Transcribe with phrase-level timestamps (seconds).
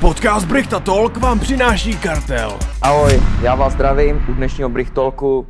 [0.00, 2.58] Podcast Brichta Talk vám přináší kartel.
[2.82, 5.46] Ahoj, já vás zdravím u dnešního Brichtolku.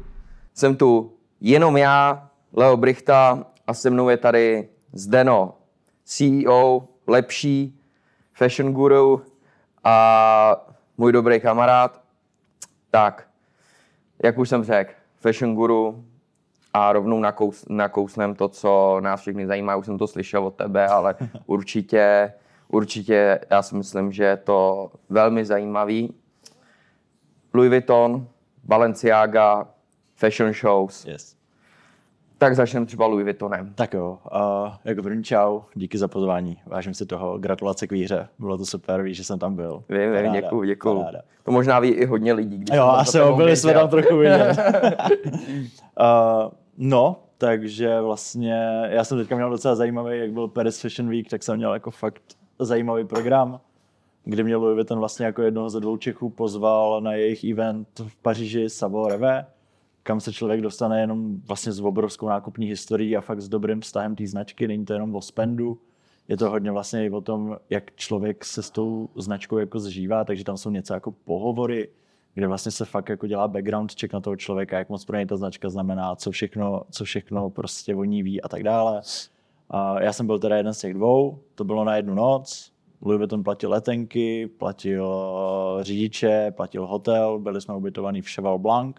[0.55, 5.55] Jsem tu jenom já, Leo Brichta a se mnou je tady Zdeno,
[6.05, 7.81] CEO, lepší,
[8.35, 9.23] fashion guru
[9.85, 10.67] a
[10.99, 12.01] můj dobrý kamarád.
[12.91, 13.29] Tak,
[14.25, 16.05] jak už jsem řekl, fashion guru
[16.75, 19.77] a rovnou nakous, nakousnem to, co nás všechny zajímá.
[19.77, 21.15] Už jsem to slyšel od tebe, ale
[21.47, 22.33] určitě,
[22.73, 26.15] určitě já si myslím, že je to velmi zajímavý.
[27.55, 28.27] Louis Vuitton,
[28.65, 29.69] Balenciaga,
[30.15, 31.05] fashion shows.
[31.05, 31.37] Yes.
[32.39, 33.73] Tak začneme třeba Louis Vuittonem.
[33.75, 38.29] Tak jo, uh, jako první čau, díky za pozvání, vážím si toho, gratulace k výhře,
[38.39, 39.85] bylo to super, víš, že jsem tam byl.
[39.89, 40.33] Vím, vím,
[40.67, 40.99] děkuji.
[40.99, 41.21] paráda.
[41.43, 42.59] To možná ví i hodně lidí.
[42.59, 44.59] Když Jo, asi byli jsme tam trochu vidět.
[46.01, 51.29] uh, no, takže vlastně já jsem teďka měl docela zajímavý, jak byl Paris Fashion Week,
[51.29, 52.23] tak jsem měl jako fakt
[52.65, 53.61] zajímavý program,
[54.25, 58.17] kdy mě Louis Vuitton vlastně jako jednoho ze dvou Čechů pozval na jejich event v
[58.17, 59.47] Paříži Savo Revé,
[60.03, 64.17] kam se člověk dostane jenom vlastně s obrovskou nákupní historií a fakt s dobrým vztahem
[64.17, 64.69] té značky.
[64.69, 65.79] Není to jenom o spendu,
[66.29, 70.25] je to hodně vlastně i o tom, jak člověk se s tou značkou jako zžívá,
[70.25, 71.89] takže tam jsou něco jako pohovory,
[72.35, 75.27] kde vlastně se fakt jako dělá background check na toho člověka, jak moc pro něj
[75.27, 79.03] ta značka znamená, co všechno, co všechno prostě o ní ví a tak dále.
[79.71, 83.19] A já jsem byl teda jeden z těch dvou, to bylo na jednu noc, Louis
[83.19, 85.25] Vuitton platil letenky, platil
[85.81, 88.97] eh, řidiče, platil hotel, byli jsme ubytovaní v Cheval Blanc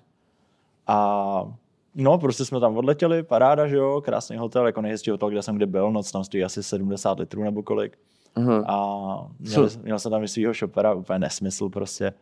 [0.88, 1.54] a
[1.96, 5.56] no, prostě jsme tam odletěli, paráda, že jo, krásný hotel, jako nejhezčí hotel, kde jsem
[5.56, 7.98] kde byl, noc tam stojí asi 70 litrů nebo kolik.
[8.36, 8.64] Mhm.
[8.68, 12.14] A měl, měl jsem tam i svého šopera, úplně nesmysl prostě.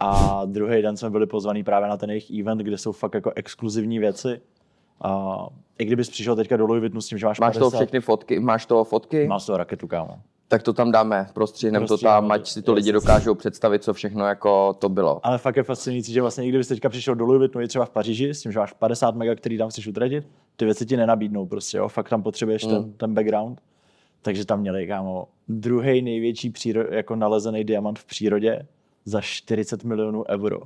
[0.00, 3.32] A druhý den jsme byli pozvaní právě na ten jejich event, kde jsou fakt jako
[3.36, 4.40] exkluzivní věci.
[5.02, 5.38] A
[5.78, 8.40] i kdybys přišel teďka do Louis Vuittonu s tím, že máš Máš 50, všechny fotky?
[8.40, 9.26] Máš toho fotky?
[9.26, 10.18] Máš toho raketu, kámo.
[10.48, 13.94] Tak to tam dáme, prostřihneme to tam, to, ať si to lidi dokážou představit, co
[13.94, 15.20] všechno jako to bylo.
[15.26, 17.84] Ale fakt je fascinující, že vlastně i kdybys teďka přišel do Louis Vuittonu, i třeba
[17.84, 20.96] v Paříži, s tím, že máš 50 mega, který tam chceš utratit, ty věci ti
[20.96, 22.70] nenabídnou prostě, jo, fakt tam potřebuješ Mm.
[22.70, 23.60] ten, ten background.
[24.22, 28.66] Takže tam měli, kámo, druhý největší příro, jako nalezený diamant v přírodě
[29.04, 30.60] za 40 milionů euro.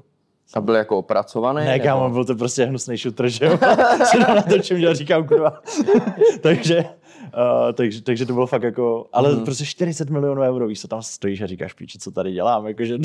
[0.55, 1.65] A byl jako opracovaný?
[1.65, 3.59] Ne, nebo- kámo, byl to prostě hnusný šutr, že jo?
[4.05, 5.63] Se tam natočím, já říkám, kurva.
[6.41, 9.39] takže, uh, takže, takže, to bylo fakt jako, ale Mhm.
[9.39, 9.45] mm.
[9.45, 12.99] prostě 40 milionů euro, víš, co tam stojíš a říkáš, píči, co tady dělám, jakože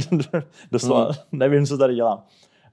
[0.72, 1.14] doslova Mhm.
[1.32, 2.22] nevím, co tady dělám.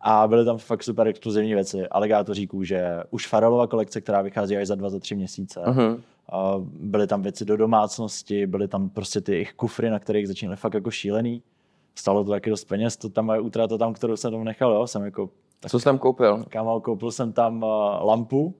[0.01, 1.87] A byly tam fakt super exkluzivní věci.
[1.87, 5.61] Alegátoříků, že už Farelova kolekce, která vychází až za dva, za tři měsíce.
[5.67, 6.01] Mhm.
[6.31, 10.57] A byly tam věci do domácnosti, byly tam prostě ty jejich kufry, na kterých začínaly
[10.57, 11.41] fakt jako šílený.
[11.97, 14.87] Stalo to taky dost peněz, to tam moje útrata tam, kterou jsem tam nechal, jo,
[14.87, 15.29] jsem jako
[15.67, 16.43] Co jsi tam koupil?
[16.49, 17.69] Kámo, koupil jsem tam uh,
[18.01, 18.55] lampu,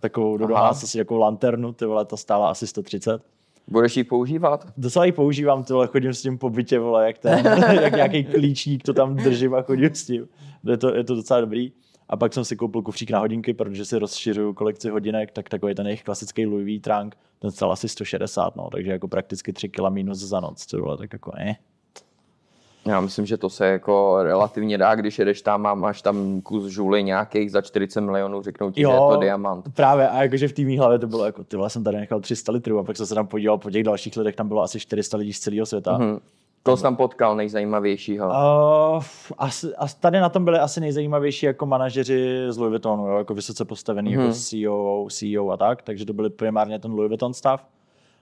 [0.00, 3.22] takovou do domácnosti, jako lanternu, ty vole, ta stála asi 130.
[3.68, 4.66] Budeš ji používat?
[4.76, 7.46] Docela ji používám, ty vole, chodím s tím po bytě, vole, jak, ten,
[7.82, 10.28] jak nějaký klíčník, to tam držím a chodím s tím.
[10.64, 11.72] Je to, je to docela dobrý.
[12.08, 15.74] A pak jsem si koupil kufřík na hodinky, protože si rozšiřuju kolekci hodinek, tak takový
[15.74, 19.88] ten jejich klasický Louis Vuitton, ten stál asi 160, no, takže jako prakticky 3 kg
[19.88, 21.56] minus za noc, ty vole, tak jako eh.
[22.88, 26.64] Já myslím, že to se jako relativně dá, když jedeš tam a máš tam kus
[26.64, 29.74] žuly nějakých za 40 milionů, řeknou ti, že je to diamant.
[29.74, 32.52] Právě, a jakože v té mý hlavě to bylo jako, ty jsem tady nechal 300
[32.52, 35.16] litrů a pak jsem se tam podíval po těch dalších letech, tam bylo asi 400
[35.16, 35.96] lidí z celého světa.
[35.98, 36.18] Hm.
[36.62, 38.26] To jsi tam potkal nejzajímavějšího.
[38.26, 39.02] Uh,
[39.38, 43.34] asi, asi, tady na tom byli asi nejzajímavější jako manažeři z Louis Vuittonu, jo, jako
[43.34, 44.20] vysoce postavený Mhm.
[44.20, 47.64] jako CEO, CEO a tak, takže to byly primárně ten Louis Vuitton stav.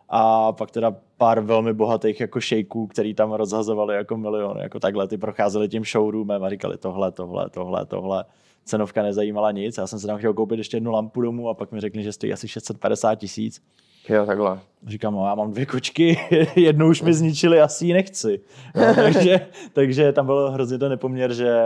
[0.09, 5.09] A pak teda pár velmi bohatých jako šejků, který tam rozhazovali jako miliony, jako takhle,
[5.09, 8.25] ty procházeli tím showroomem a říkali tohle, tohle, tohle, tohle.
[8.65, 11.73] Cenovka nezajímala nic, já jsem se tam chtěl koupit ještě jednu lampu domů a pak
[11.73, 13.63] mi řekli, že stojí asi 650 tisíc.
[14.09, 14.61] Jo, takhle.
[14.87, 16.19] Říkám, no já mám dvě kočky,
[16.57, 18.41] jednu už mi zničili, asi ji nechci.
[18.75, 21.61] Jo, takže, takže tam byl hrozně ten nepoměr, že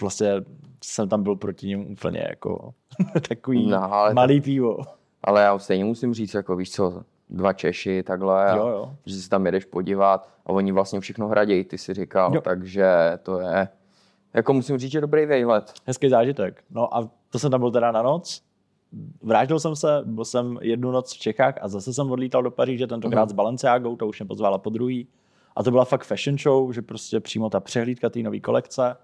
[0.00, 0.32] vlastně
[0.84, 2.74] jsem tam byl proti ním úplně jako
[3.28, 4.78] takový No, no, ale malý pivo.
[5.22, 8.94] Ale já stejně musím říct, jako víš co, dva Češi, takhle, a Jo, jo.
[9.06, 12.40] že si tam jedeš podívat a oni vlastně všechno hradějí, ty si říkal, Jo.
[12.40, 13.68] takže to je,
[14.34, 15.72] jako musím říct, že dobrý výlet.
[15.86, 16.64] Hezký zážitek.
[16.70, 18.42] No a to jsem tam byl teda na noc.
[19.22, 22.86] Vrátil jsem se, byl jsem jednu noc v Čechách a zase jsem odlítal do Paříže,
[22.86, 25.08] tentokrát s Balenciagou, to už mě pozvala po druhý.
[25.56, 28.96] A to byla fakt fashion show, že prostě přímo ta přehlídka té nové kolekce.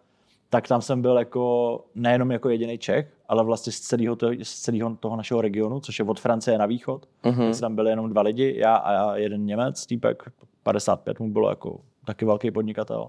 [0.50, 4.60] Tak tam jsem byl jako nejenom jako jediný Čech, ale vlastně z celého, toho, z
[4.60, 7.06] celého toho našeho regionu, což je od Francie na východ.
[7.25, 7.40] Mhm.
[7.40, 7.60] Mm-hmm.
[7.60, 10.22] Tam byli jenom dva lidi, já a jeden Němec, týpek,
[10.62, 13.08] 55 mu bylo jako taky velký podnikatel.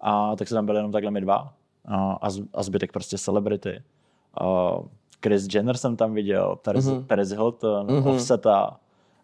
[0.00, 1.54] A tak se tam byli jenom takhle my dva.
[1.88, 2.18] A,
[2.54, 3.82] a, zbytek prostě celebrity.
[4.40, 4.72] A
[5.22, 7.06] Chris Jenner jsem tam viděl, Perez, mm-hmm.
[7.06, 8.08] Perez Hilton, mm-hmm.
[8.08, 8.76] Offseta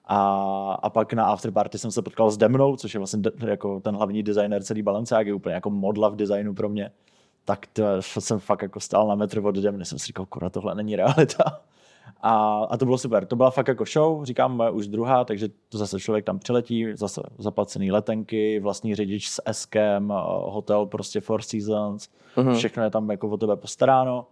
[0.04, 3.80] A, a pak na afterparty jsem se potkal s Demnou, což je vlastně de, jako
[3.80, 6.90] ten hlavní designer celý Balenciagy, úplně jako modla v designu pro mě.
[7.44, 10.75] Tak to, jsem fakt jako stál na metr od Demny, jsem si říkal, kurva, tohle
[10.75, 11.60] není realita.
[12.22, 13.26] A, a to bylo super.
[13.26, 16.87] To byla fakt jako show, říkám, moje už druhá, takže to zase člověk tam přiletí,
[16.94, 20.12] zase zaplacený letenky, vlastní řidič s Eskem,
[20.44, 22.54] hotel prostě Four Seasons, mm-hmm.
[22.54, 24.26] všechno je tam jako o tebe postaráno.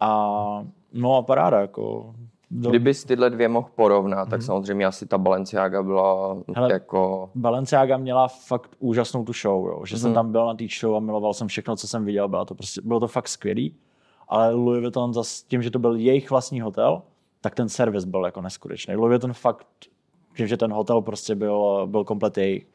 [0.00, 2.14] A no a paráda, jako
[2.50, 2.70] do...
[2.70, 4.46] Kdybys tyhle dvě mohl porovnat, tak hmm.
[4.46, 7.30] samozřejmě asi ta Balenciaga byla Hele, jako...
[7.34, 9.82] Balenciaga měla fakt úžasnou tu show, jo.
[9.86, 10.00] že hmm.
[10.00, 10.14] jsem mhm.
[10.14, 12.80] tam byl na té show a miloval jsem všechno, co jsem viděl, bylo to, prostě,
[12.84, 13.74] bylo to fakt skvělý,
[14.28, 17.02] ale Louis Vuitton zase tím, že to byl jejich vlastní hotel,
[17.40, 18.96] tak ten servis byl jako neskutečný.
[18.96, 19.66] Louis Vuitton fakt,
[20.36, 22.66] tím, že ten hotel prostě byl, byl komplet jejich,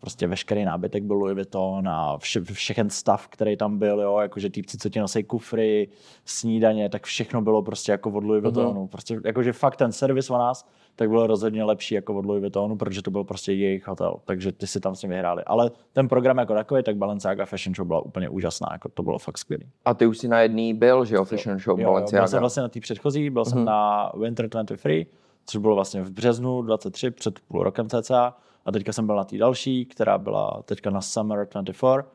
[0.00, 4.50] prostě veškerý nábytek byl Louis Vuitton a vše, všechen stav, který tam byl, jo, jakože
[4.50, 5.88] týpci, co ti nosí kufry,
[6.24, 8.84] snídaně, tak všechno bylo prostě jako od Louis Vuittonu.
[8.84, 8.88] Uh-huh.
[8.88, 10.66] Prostě jakože fakt ten servis o nás,
[10.96, 14.52] tak bylo rozhodně lepší jako od Louis Vuittonu, protože to byl prostě jejich hotel, takže
[14.52, 15.42] ty si tam s ním vyhráli.
[15.46, 19.18] Ale ten program jako takový, tak Balenciaga Fashion Show byla úplně úžasná, jako to bylo
[19.18, 19.66] fakt skvělý.
[19.84, 22.20] A ty už si na jedný byl, že jo, Fashion Show jo, Balenciaga?
[22.20, 23.48] Jo, byl jsem vlastně na té předchozí, byl uh-huh.
[23.48, 23.66] jsem mhm.
[23.66, 25.06] na Winter 23,
[25.46, 29.24] což bylo vlastně v březnu 23, před půl rokem cca a teďka jsem byl na
[29.24, 32.08] té další, která byla teďka na Summer 24.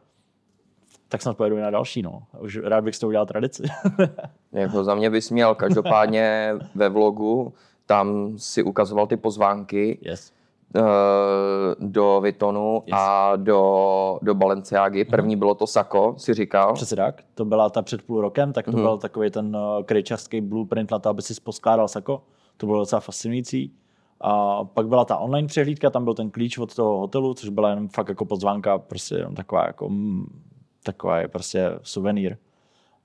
[1.09, 2.23] Tak snad pojedu i na další, no.
[2.39, 3.63] Už rád bych s to udělal tradici.
[4.51, 7.53] jako za mě bys měl každopádně ve vlogu,
[7.85, 9.99] tam si ukazoval ty pozvánky.
[10.01, 10.35] Yes
[10.75, 12.95] eh, do Vitonu yes.
[12.97, 15.03] a do, do Balenciágy.
[15.03, 15.11] Mhm.
[15.11, 15.39] První mm-hmm.
[15.39, 16.73] bylo to Sako, si říkal.
[16.73, 17.23] Přesně tak.
[17.35, 18.81] To byla ta před půl rokem, tak to mm-hmm.
[18.81, 22.21] byl takový ten uh, krejčarský blueprint na to, aby si poskládal Sako.
[22.57, 23.73] To bylo docela fascinující.
[24.21, 27.69] A pak byla ta online přehlídka, tam byl ten klíč od toho hotelu, což byla
[27.69, 30.41] jen fakt jako pozvánka, prostě jenom taková jako, mm,
[30.83, 32.37] taková je prostě suvenýr.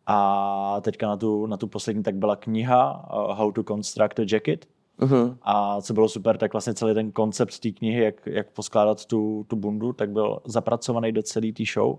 [0.07, 4.23] A teďka na tu, na tu poslední tak byla kniha uh, How to Construct a
[4.33, 4.67] Jacket.
[5.01, 5.37] Uh-huh.
[5.43, 9.45] A co bylo super, tak vlastně celý ten koncept té knihy, jak, jak poskládat tu,
[9.49, 11.99] tu bundu, tak byl zapracovaný do celé té show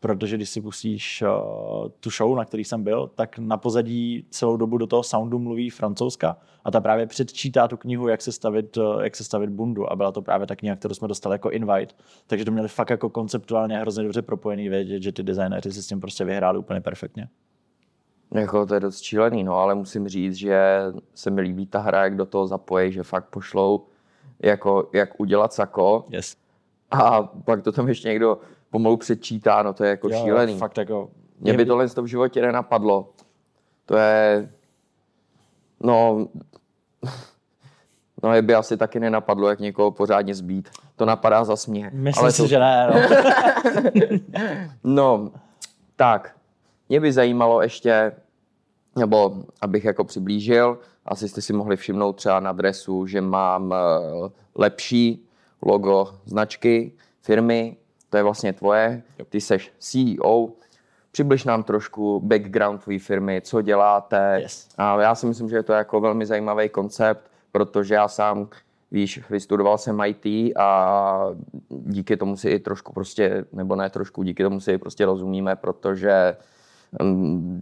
[0.00, 4.56] protože když si pustíš uh, tu show, na který jsem byl, tak na pozadí celou
[4.56, 8.76] dobu do toho soundu mluví francouzska a ta právě předčítá tu knihu, jak se stavit,
[8.76, 11.50] uh, jak se stavit bundu a byla to právě ta kniha, kterou jsme dostali jako
[11.50, 11.94] invite,
[12.26, 15.86] takže to měli fakt jako konceptuálně hrozně dobře propojený, vědět, že ty designéři si s
[15.86, 17.28] tím prostě vyhráli úplně perfektně.
[18.34, 20.82] Jako to je dost šílený, no, ale musím říct, že
[21.14, 23.86] se mi líbí ta hra, jak do toho zapojí, že fakt pošlou
[24.42, 26.04] jako, jak udělat sako.
[26.10, 26.36] Yes.
[26.90, 28.38] A pak to tam ještě někdo
[28.70, 30.58] pomalu předčítá, no to je jako jo, šílený.
[30.58, 31.10] Fakt jako...
[31.40, 33.08] Mě by tohle v životě nenapadlo.
[33.86, 34.50] To je...
[35.80, 36.28] No...
[38.22, 40.68] No je by asi taky nenapadlo, jak někoho pořádně zbít.
[40.96, 41.92] To napadá za směch.
[41.92, 42.48] Myslím Ale si, to...
[42.48, 43.00] že ne, no.
[44.84, 45.30] no,
[45.96, 46.36] tak.
[46.88, 48.12] Mě by zajímalo ještě,
[48.98, 53.76] nebo abych jako přiblížil, asi jste si mohli všimnout třeba na dresu, že mám eh,
[54.54, 55.26] lepší
[55.62, 56.92] logo značky
[57.22, 57.76] firmy,
[58.10, 60.48] to je vlastně tvoje, ty seš CEO,
[61.12, 64.38] přibliž nám trošku background tvojí firmy, co děláte.
[64.42, 64.68] Yes.
[64.78, 68.48] A já si myslím, že je to jako velmi zajímavý koncept, protože já sám,
[68.90, 71.20] víš, vystudoval jsem IT a
[71.68, 76.36] díky tomu si i trošku prostě, nebo ne trošku, díky tomu si prostě rozumíme, protože
[77.00, 77.60] um,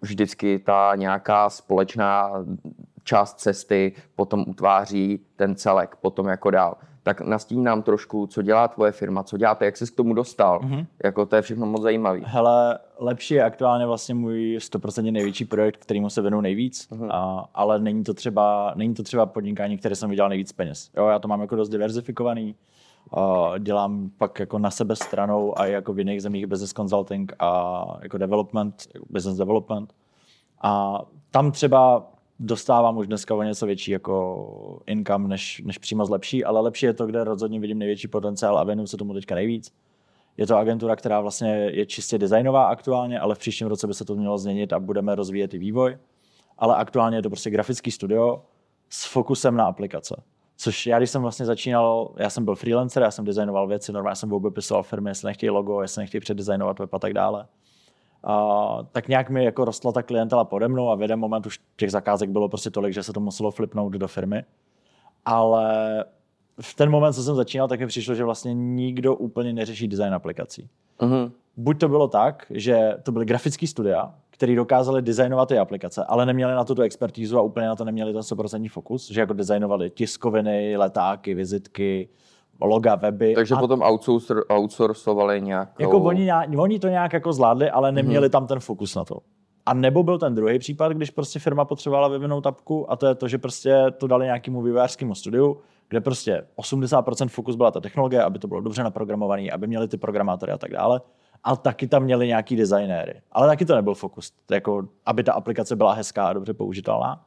[0.00, 2.44] vždycky ta nějaká společná
[3.04, 8.68] část cesty potom utváří ten celek, potom jako dál tak nastíň nám trošku, co dělá
[8.68, 10.60] tvoje firma, co děláte, jak jsi k tomu dostal.
[10.60, 10.86] Mm-hmm.
[11.04, 12.20] Jako to je všechno moc zajímavé.
[12.24, 17.08] Hele, lepší je aktuálně vlastně můj 100% největší projekt, kterýmu se věnu nejvíc, mm-hmm.
[17.10, 20.90] a, ale není to, třeba, není to třeba podnikání, které jsem vydělal nejvíc peněz.
[20.96, 22.54] Jo, já to mám jako dost diverzifikovaný,
[23.16, 27.84] Uh, dělám pak jako na sebe stranou a jako v jiných zemích business consulting a
[28.02, 28.74] jako development,
[29.10, 29.92] business development.
[30.62, 32.06] A tam třeba
[32.38, 36.94] dostávám už dneska o něco větší jako income, než, než přímo zlepší, ale lepší je
[36.94, 39.72] to, kde rozhodně vidím největší potenciál a věnuju se tomu teďka nejvíc.
[40.36, 44.04] Je to agentura, která vlastně je čistě designová aktuálně, ale v příštím roce by se
[44.04, 45.98] to mělo změnit a budeme rozvíjet i vývoj.
[46.58, 48.42] Ale aktuálně je to prostě grafický studio
[48.88, 50.22] s fokusem na aplikace.
[50.56, 54.16] Což já, když jsem vlastně začínal, já jsem byl freelancer, já jsem designoval věci, normálně
[54.16, 57.46] jsem popisoval firmy, jestli nechtějí logo, jestli nechtějí předdesignovat web a tak dále.
[58.28, 61.60] Uh, tak nějak mi jako rostla ta klientela pode mnou a v jeden moment už
[61.76, 64.44] těch zakázek bylo prostě tolik, že se to muselo flipnout do firmy.
[65.24, 66.04] Ale
[66.60, 70.14] v ten moment, co jsem začínal, tak mi přišlo, že vlastně nikdo úplně neřeší design
[70.14, 70.68] aplikací.
[71.00, 71.32] Uh-huh.
[71.56, 76.26] Buď to bylo tak, že to byly grafické studia, který dokázali designovat ty aplikace, ale
[76.26, 79.32] neměli na to tu expertízu a úplně na to neměli ten 100% fokus, že jako
[79.32, 82.08] designovali tiskoviny, letáky, vizitky,
[82.60, 83.34] loga, weby.
[83.34, 83.58] Takže a...
[83.58, 85.80] potom outsource, outsourcovali nějak.
[85.80, 88.30] Jako oni, oni to nějak jako zvládli, ale neměli mm-hmm.
[88.30, 89.18] tam ten fokus na to.
[89.66, 93.14] A nebo byl ten druhý případ, když prostě firma potřebovala vyvinout apku a to je
[93.14, 98.22] to, že prostě to dali nějakému vývojářskému studiu, kde prostě 80% fokus byla ta technologie,
[98.22, 101.00] aby to bylo dobře naprogramované, aby měli ty programátory a tak dále.
[101.44, 103.20] A taky tam měli nějaký designéry.
[103.32, 107.24] Ale taky to nebyl fokus, jako, aby ta aplikace byla hezká a dobře použitelná.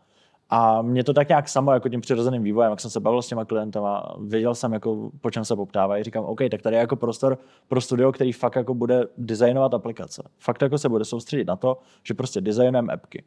[0.50, 3.28] A mě to tak nějak samo, jako tím přirozeným vývojem, jak jsem se bavil s
[3.28, 6.04] těma klientama, věděl jsem, jako, po čem se poptávají.
[6.04, 7.38] Říkám, OK, tak tady je jako prostor
[7.68, 10.24] pro studio, který fakt jako bude designovat aplikace.
[10.40, 13.24] Fakt jako se bude soustředit na to, že prostě designujeme appky.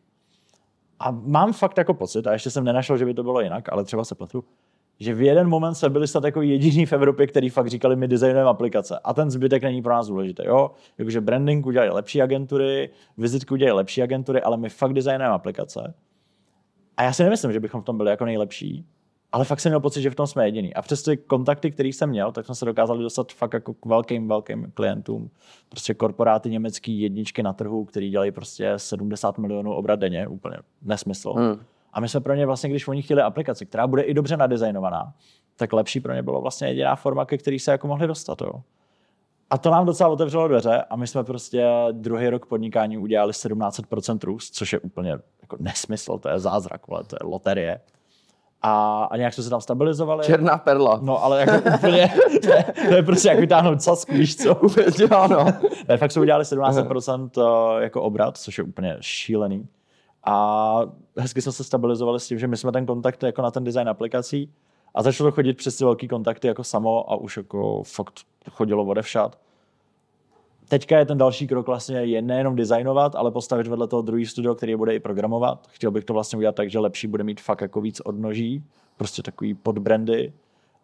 [0.98, 3.84] A mám fakt jako pocit, a ještě jsem nenašel, že by to bylo jinak, ale
[3.84, 4.44] třeba se pletu,
[5.00, 8.08] že v jeden moment jsme byli snad jako jediný v Evropě, který fakt říkali, my
[8.08, 8.98] designujeme aplikace.
[9.04, 10.42] A ten zbytek není pro nás důležitý.
[10.46, 10.70] Jo?
[10.98, 15.94] Jakože branding udělají lepší agentury, vizitku udělají lepší agentury, ale my fakt designujeme aplikace.
[16.96, 18.86] A já si nemyslím, že bychom v tom byli jako nejlepší,
[19.32, 20.74] ale fakt jsem měl pocit, že v tom jsme jediný.
[20.74, 23.86] A přes ty kontakty, které jsem měl, tak jsme se dokázali dostat fakt jako k
[23.86, 25.30] velkým, velkým klientům.
[25.68, 31.32] Prostě korporáty německý jedničky na trhu, který dělají prostě 70 milionů obrat denně, úplně nesmysl.
[31.32, 31.60] Hmm.
[31.92, 35.14] A my jsme pro ně vlastně, když oni chtěli aplikaci, která bude i dobře nadizajnovaná,
[35.56, 38.40] tak lepší pro ně bylo vlastně jediná forma, ke který se jako mohli dostat.
[38.40, 38.52] Jo.
[39.50, 44.18] A to nám docela otevřelo dveře a my jsme prostě druhý rok podnikání udělali 17%
[44.22, 45.10] růst, což je úplně
[45.42, 47.80] jako nesmysl, to je zázrak, ale to je loterie.
[48.62, 50.26] A, a nějak jsme se tam stabilizovali.
[50.26, 50.98] Černá perla.
[51.02, 54.54] No, ale jako úplně, to je, to je prostě jak vytáhnout casku, víš co?
[54.54, 55.46] Úplně, ano.
[55.88, 59.68] Ne, fakt jsme udělali 17% eh, jako obrat, což je úplně šílený.
[60.24, 60.80] A
[61.16, 63.88] hezky jsme se stabilizovali s tím, že my jsme ten kontakt jako na ten design
[63.88, 64.52] aplikací
[64.94, 68.20] a začalo to chodit přes ty velký kontakty jako samo a už jako fakt
[68.50, 69.38] chodilo odevšad.
[70.68, 74.54] Teďka je ten další krok vlastně je nejenom designovat, ale postavit vedle toho druhý studio,
[74.54, 75.68] který bude i programovat.
[75.70, 78.64] Chtěl bych to vlastně udělat tak, že lepší bude mít fakt jako víc odnoží,
[78.96, 80.32] prostě takový podbrandy,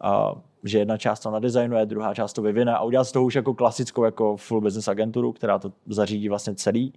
[0.01, 3.35] a že jedna část to nadizajnuje, druhá část to vyvine a udělat z toho už
[3.35, 6.93] jako klasickou jako full business agenturu, která to zařídí vlastně celý.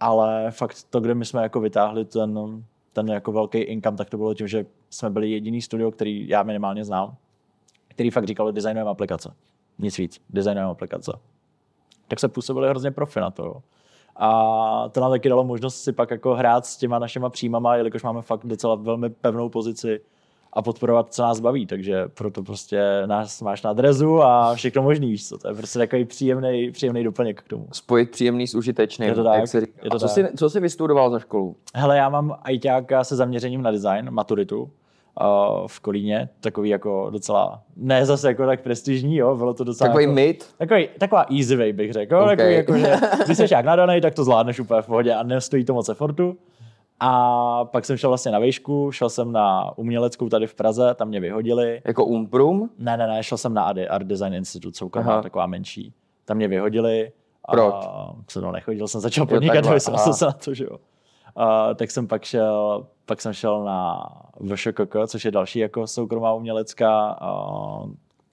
[0.00, 4.16] Ale fakt to, kde my jsme jako vytáhli ten, ten jako velký income, tak to
[4.16, 7.14] bylo tím, že jsme byli jediný studio, který já minimálně znám,
[7.88, 9.34] který fakt říkal, designujeme aplikace.
[9.78, 11.12] Nic víc, designujeme aplikace
[12.12, 13.44] tak se působili hrozně profi na to.
[13.44, 13.62] Jo.
[14.16, 18.02] A to nám taky dalo možnost si pak jako hrát s těma našima příjmama, jelikož
[18.02, 20.00] máme fakt docela velmi pevnou pozici
[20.52, 21.66] a podporovat, co nás baví.
[21.66, 25.38] Takže proto prostě nás máš na drezu a všechno možný, víš co.
[25.38, 27.66] To je prostě takový příjemný, příjemný doplněk k tomu.
[27.72, 29.80] Spojit příjemný s užitečným, Je to tak, jak se říká.
[29.84, 30.14] je to A co, tak.
[30.14, 31.56] jsi, co jsi vystudoval za školu?
[31.74, 34.68] Hele, já mám ITáka se zaměřením na design, maturitu uh,
[35.66, 40.04] v Kolíně, takový jako docela, ne zase jako tak prestižní, jo, bylo to docela Takový
[40.04, 40.54] jako, mid?
[40.58, 42.16] Takový, taková easy way bych řekl.
[42.16, 42.36] Okay.
[42.36, 42.94] Takový, jako, že,
[43.24, 46.36] když jsi jak nadaný, tak to zvládneš úplně v pohodě a nestojí to moc effortu.
[47.00, 51.08] A pak jsem šel vlastně na výšku, šel jsem na uměleckou tady v Praze, tam
[51.08, 51.82] mě vyhodili.
[51.84, 52.70] Jako umprum?
[52.78, 55.94] Ne, ne, ne, šel jsem na Art Design Institute, soukromá, taková menší.
[56.24, 57.12] Tam mě vyhodili.
[57.50, 57.74] Proč?
[57.74, 59.78] A, co no, nechodil jsem, začal podnikat, aha.
[59.78, 60.78] jsem se na to, že jo.
[61.36, 64.08] A, tak jsem pak šel, pak jsem šel na
[64.54, 67.30] VŠKK, což je další jako soukromá umělecká a,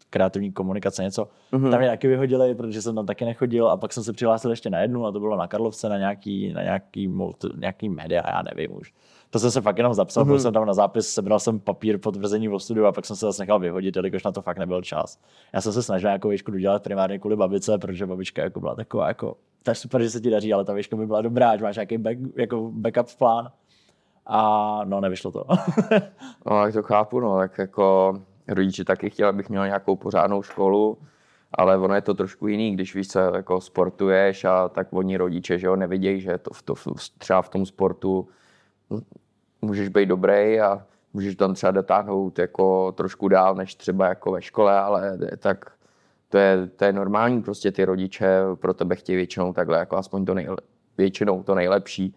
[0.10, 1.28] kreativní komunikace, něco.
[1.52, 1.64] Mhm.
[1.64, 1.72] Mm-hmm.
[1.72, 4.70] Tam mě taky vyhodili, protože jsem tam taky nechodil a pak jsem se přihlásil ještě
[4.70, 8.42] na jednu a to bylo na Karlovce na nějaký, na nějaký, multi, nějaký média, já
[8.42, 8.94] nevím už.
[9.30, 10.28] To jsem se fakt jenom zapsal, mm-hmm.
[10.28, 13.26] byl jsem tam na zápis, sebral jsem papír potvrzení o studiu a pak jsem se
[13.26, 15.20] zase nechal vyhodit, jelikož na to fakt nebyl čas.
[15.54, 19.08] Já jsem se snažil nějakou výšku dodělat primárně kvůli babice, protože babička jako byla taková
[19.08, 21.64] jako, to je super, že se ti daří, ale ta výška by byla dobrá, že
[21.64, 23.52] máš nějaký back, jako backup plán.
[24.26, 25.44] A no, nevyšlo to.
[26.46, 28.14] No, tak to chápu, no, tak jako
[28.50, 30.98] rodiče taky chtěli, abych měl nějakou pořádnou školu,
[31.52, 35.60] ale ono je to trošku jiný, když víš, co jako sportuješ a tak oni rodiče,
[35.60, 36.74] že jo, nevidějí, že to, v to,
[37.18, 38.28] třeba v tom sportu
[39.62, 44.42] můžeš být dobrý a můžeš tam třeba dotáhnout jako trošku dál, než třeba jako ve
[44.42, 45.72] škole, ale tak
[46.30, 50.26] to je, to je normální, prostě ty rodiče pro tebe chtějí většinou takhle, jako aspoň
[50.26, 50.58] to nejle,
[50.98, 52.16] většinou to nejlepší.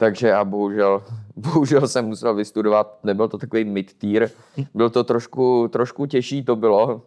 [0.00, 1.02] Takže já bohužel,
[1.36, 4.30] bohužel jsem musel vystudovat, nebyl to takový mid-tier,
[4.74, 7.02] byl to trošku, trošku těžší to bylo.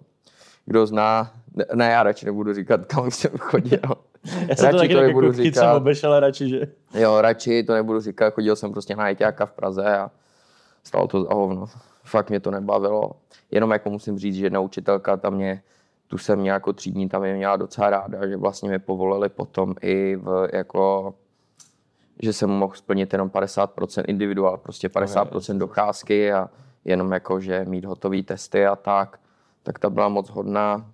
[0.65, 3.79] Kdo zná, ne, ne já radši nebudu říkat, kam jsem chodil.
[4.47, 6.67] Já jsem to taky tak jako chytře obešel radši, že?
[6.93, 10.11] Jo, radši to nebudu říkat, chodil jsem prostě na ITáka v Praze a
[10.83, 11.65] stalo to za hovno.
[12.03, 13.11] Fakt mě to nebavilo.
[13.51, 15.61] Jenom jako musím říct, že jedna učitelka tam mě,
[16.07, 19.75] tu jsem měl jako třídní, tam mě měla docela ráda, že vlastně mě povolili potom
[19.81, 21.13] i v jako
[22.21, 26.49] že jsem mohl splnit jenom 50% individuál, prostě 50% docházky a
[26.85, 29.19] jenom jako, že mít hotové testy a tak,
[29.63, 30.85] tak ta byla moc hodná.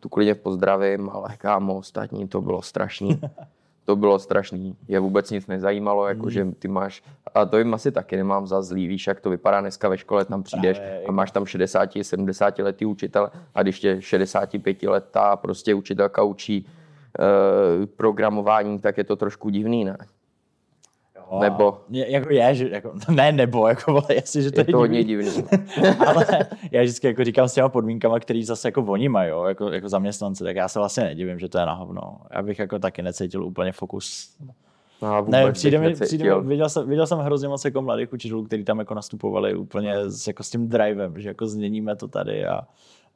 [0.00, 3.20] Tu klidně pozdravím, ale kámo, ostatní to bylo strašný.
[3.86, 4.76] To bylo strašný.
[4.88, 7.02] Je vůbec nic nezajímalo, jako že ty máš,
[7.34, 10.24] a to jim asi taky nemám za zlý, víš, jak to vypadá dneska ve škole,
[10.24, 15.74] tam přijdeš a máš tam 60, 70 letý učitel a když tě 65 letá prostě
[15.74, 16.66] učitelka učí
[17.96, 19.96] programování, tak je to trošku divný, ne?
[21.16, 24.64] Jo, Nebo Je, jako je, že jako, ne nebo, jako vole, jasně, že to je
[24.68, 25.30] je, to hodně divný.
[25.30, 25.48] divný.
[26.06, 26.26] ale
[26.70, 29.88] já vždycky jako říkám s těma podmínkama, který zase jako oni mají, jo, jako, jako
[29.88, 32.16] zaměstnanci, tak já se vlastně nedivím, že to je na hovno.
[32.30, 34.36] Já bych jako taky necítil úplně fokus.
[35.02, 38.44] No, Ne, přijde mi, přijde mi, viděl, jsem, viděl jsem hrozně moc jako mladých učitelů,
[38.44, 42.46] kteří tam jako nastupovali úplně s, jako s tím drivem, že jako změníme to tady
[42.46, 42.60] a,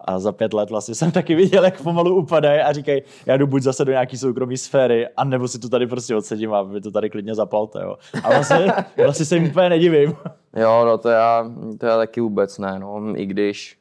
[0.01, 3.47] a za pět let vlastně jsem taky viděl, jak pomalu upadají a říkají, já jdu
[3.47, 6.91] buď zase do nějaký soukromé sféry, anebo si to tady prostě odsedím a vy to
[6.91, 7.97] tady klidně zapalte, jo.
[8.25, 10.17] A vlastně, vlastně se jim úplně nedivím.
[10.57, 11.51] Jo, no to já,
[11.81, 13.79] to já taky vůbec ne, no, i když,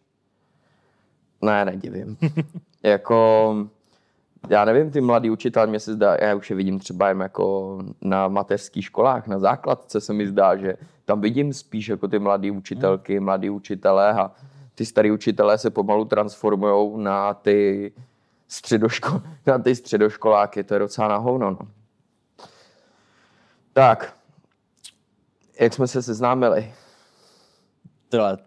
[1.42, 2.18] ne, nedivím.
[2.84, 3.56] jako,
[4.50, 7.78] já nevím, ty mladý učitel, mě se zdá, já už je vidím třeba jen jako
[8.02, 10.74] na mateřských školách, na základce se mi zdá, že
[11.06, 14.32] tam vidím spíš jako ty mladý učitelky, mladý učitelé a
[14.78, 17.92] ty starý učitelé se pomalu transformují na ty
[18.48, 21.60] středoško, na ty středoškoláky, to je docela na hovno, no.
[23.74, 24.18] Tak,
[25.60, 26.74] jak jsme se seznámili?
[28.10, 28.38] Tyhle.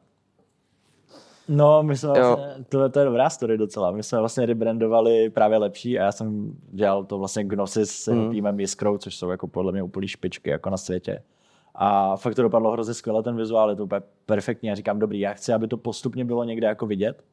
[1.49, 2.15] No, my jsme Jo.
[2.15, 3.91] vlastně, to, to je dobrá story docela.
[3.91, 8.31] My jsme vlastně rebrandovali právě lepší a já jsem dělal to vlastně Gnosis s mm.
[8.31, 11.23] týmem Jiskrou, což jsou jako podle mě úplný špičky jako na světě.
[11.75, 14.69] A fakt to dopadlo hrozně skvěle, ten vizuál je to úplně perfektní.
[14.69, 17.25] Já říkám, dobrý, já chci, aby to postupně bylo někde jako vidět.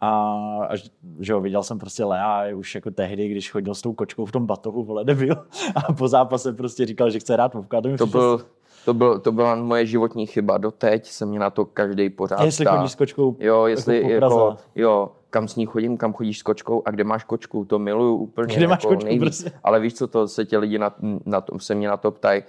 [0.00, 0.34] A
[0.68, 0.90] až,
[1.20, 4.32] že jo, viděl jsem prostě Lea už jako tehdy, když chodil s tou kočkou v
[4.32, 5.36] tom batohu, vole, debil.
[5.74, 7.80] A po zápase prostě říkal, že chce hrát Vovka.
[7.80, 8.40] To, To, byl,
[8.84, 10.58] to, byl, to byla moje životní chyba.
[10.58, 14.56] Doteď se mě na to každý pořád Jestli chodíš s kočkou Jo, jestli jako jako,
[14.74, 18.16] jo, kam s ní chodím, kam chodíš s kočkou a kde máš kočku, to miluju
[18.16, 18.56] úplně.
[18.56, 19.22] Kde máš jako kočku, nejvíc.
[19.22, 19.52] prostě?
[19.64, 20.94] Ale víš co, to se tě lidi na,
[21.26, 22.42] na to, se mě na to ptají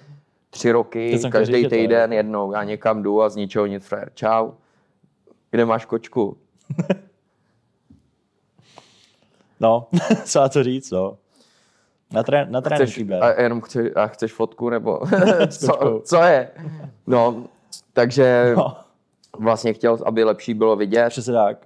[0.54, 4.12] tři roky, každý to je- týden jednou, já někam jdu a z ničeho nic frajer.
[4.16, 4.52] Čau.
[5.52, 6.38] Kde máš kočku?
[9.60, 9.88] No,
[10.26, 11.18] co já to říct, no.
[12.12, 15.00] Na, tré, na tréninku Chceš, a jenom chci, a chceš fotku, nebo
[15.50, 16.52] co, co je?
[17.08, 17.44] No,
[17.94, 18.76] takže No,
[19.40, 21.10] vlastně chtěl, aby lepší bylo vidět.
[21.10, 21.66] přesně tak.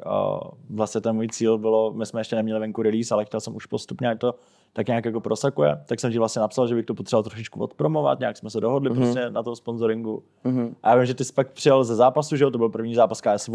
[0.70, 3.65] Vlastně ten můj cíl bylo, my jsme ještě neměli venku release, ale chtěl jsem už
[3.65, 4.36] postupně, ať to
[4.74, 5.82] tak nějak jako prosakuje.
[5.86, 8.89] Tak jsem ti vlastně napsal, že bych to potřeboval trošičku odpromovat, nějak jsme se dohodli
[8.89, 8.95] mm-hmm.
[8.95, 10.23] prostě na tom sponsoringu.
[10.43, 10.75] Mhm.
[10.84, 12.95] A já vím, že ty jsi pak přijel ze zápasu, že jo, to byl první
[12.95, 13.53] zápas KSV.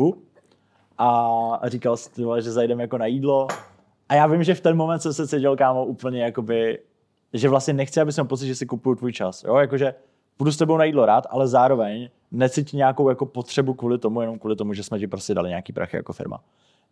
[0.99, 3.47] A říkal jsi, že zajdeme jako na jídlo.
[4.09, 6.79] A já vím, že v ten moment jsem se cítil, kámo, úplně jakoby,
[7.33, 9.45] že vlastně nechci, aby jsem pocit, že si kupuju tvůj čas.
[9.45, 9.95] Jo, jakože
[10.39, 14.39] budu s tebou na jídlo rád, ale zároveň necítím nějakou jako potřebu kvůli tomu, jenom
[14.39, 16.41] kvůli tomu, že jsme ti prostě dali nějaký prachy jako firma.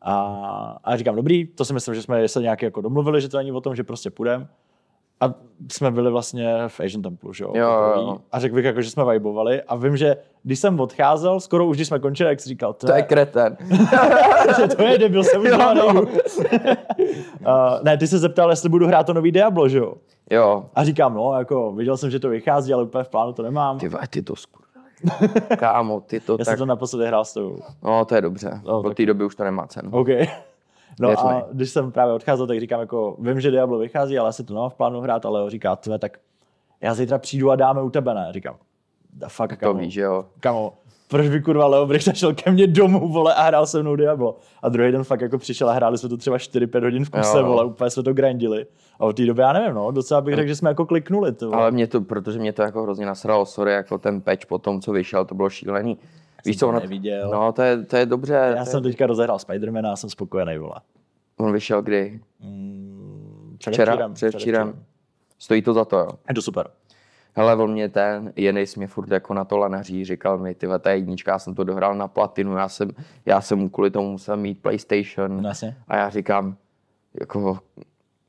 [0.02, 3.36] A, a říkám, dobrý, to si myslím, že jsme se nějak jako domluvili, že to
[3.36, 4.46] není o tom, že prostě půjdeme.
[5.20, 5.34] A
[5.72, 7.52] jsme byli vlastně v Asian Temple, že jo?
[7.54, 8.18] Jo, jo.
[8.32, 9.62] A řekl bych, jako, že jsme vibovali.
[9.62, 12.92] A vím, že když jsem odcházel, skoro už když jsme končili, jak jsi říkal, To
[12.92, 13.56] je kreten.
[14.60, 15.86] že to je debil, jsem už Jo, no.
[16.02, 16.06] uh,
[17.82, 19.94] ne, ty se zeptal, jestli budu hrát to nový Diablo, že jo?
[20.30, 20.64] Jo.
[20.74, 23.78] A říkám, no, jako viděl jsem, že to vychází, ale úplně v plánu to nemám.
[23.78, 24.59] Ty ty to skurvili.
[25.58, 26.46] Kámo, ty to Já tak...
[26.46, 27.58] jsem to naposledy hrál s tebou.
[27.82, 28.60] No, to je dobře.
[28.66, 29.90] No, Od tak- té doby už to nemá cenu.
[29.92, 30.08] OK.
[31.00, 31.42] No Věř a mi.
[31.52, 34.70] když jsem právě odcházel, tak říkám jako, vím, že Diablo vychází, ale asi to nemám
[34.70, 36.18] v plánu hrát, ale říká, tve, tak
[36.80, 38.28] já zítra přijdu a dáme u tebe, ne?
[38.30, 38.56] Říkám,
[39.12, 40.24] da fuck, To kamo, víš, že jo.
[40.40, 40.72] kamo,
[41.10, 44.36] proč by kurva Leo Bricht šel ke mně domů, vole, a hrál se mnou Diablo.
[44.62, 47.38] A druhý den fakt jako přišel a hráli jsme to třeba 4-5 hodin v kuse,
[47.38, 48.66] Jo, vole, úplně jsme to grindili.
[48.98, 51.56] A od té doby já nevím, no, docela bych řekl, že jsme jako kliknuli, vole.
[51.56, 54.80] Ale mě to, protože mě to jako hrozně nasralo, sorry, jako ten patch po tom,
[54.80, 55.98] co vyšel, to bylo šílený.
[56.44, 57.30] Víš to co, ono, neviděl.
[57.30, 58.34] no to je, to je dobře.
[58.34, 60.74] já to je, jsem teďka rozehrál Spidermana a jsem spokojený, vole.
[61.36, 62.20] On vyšel kdy?
[62.40, 63.72] Mm, Včera?
[63.74, 64.84] předevčírem, Předevčírem.
[65.38, 66.08] Stojí to za to, jo.
[66.28, 66.70] Je to super.
[67.34, 70.90] Hele, on mě ten, Jenis mě furt jako na to lanaří, říkal mi, ty ta
[70.90, 72.90] jednička, já jsem to dohrál na platinu, já jsem,
[73.26, 75.42] já jsem kvůli tomu musel mít PlayStation.
[75.42, 75.52] No.
[75.88, 76.56] A já říkám,
[77.20, 77.58] jako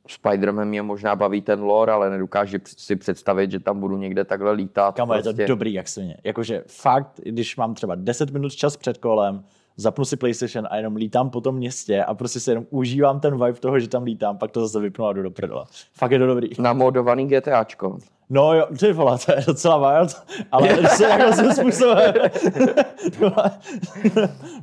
[0.10, 4.52] Spider-Man mě možná baví ten lore, ale nedokážu si představit, že tam budu někde takhle
[4.52, 4.96] lítat.
[4.96, 5.48] Kamo, je to prostě.
[5.48, 6.18] dobrý, jak svině.
[6.24, 9.44] Jakože fakt, když mám třeba 10 minut čas před kolem,
[9.78, 13.34] zapnu si PlayStation a jenom lítám po tom městě a prostě si jenom užívám ten
[13.34, 15.66] vibe toho, že tam lítám, pak to zase vypnu a jdu do prdela.
[15.94, 16.50] Fakt je to dobrý.
[16.60, 17.98] Namodovaný GTAčko.
[18.30, 22.14] No jo, ty vole, to je docela wild, ale se jako svým způsobem.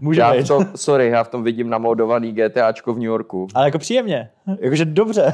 [0.01, 3.47] Může Já v tom, sorry, já v tom vidím namodovaný GTAčko v New Yorku.
[3.55, 4.31] Ale jako příjemně.
[4.61, 5.33] Jakože dobře.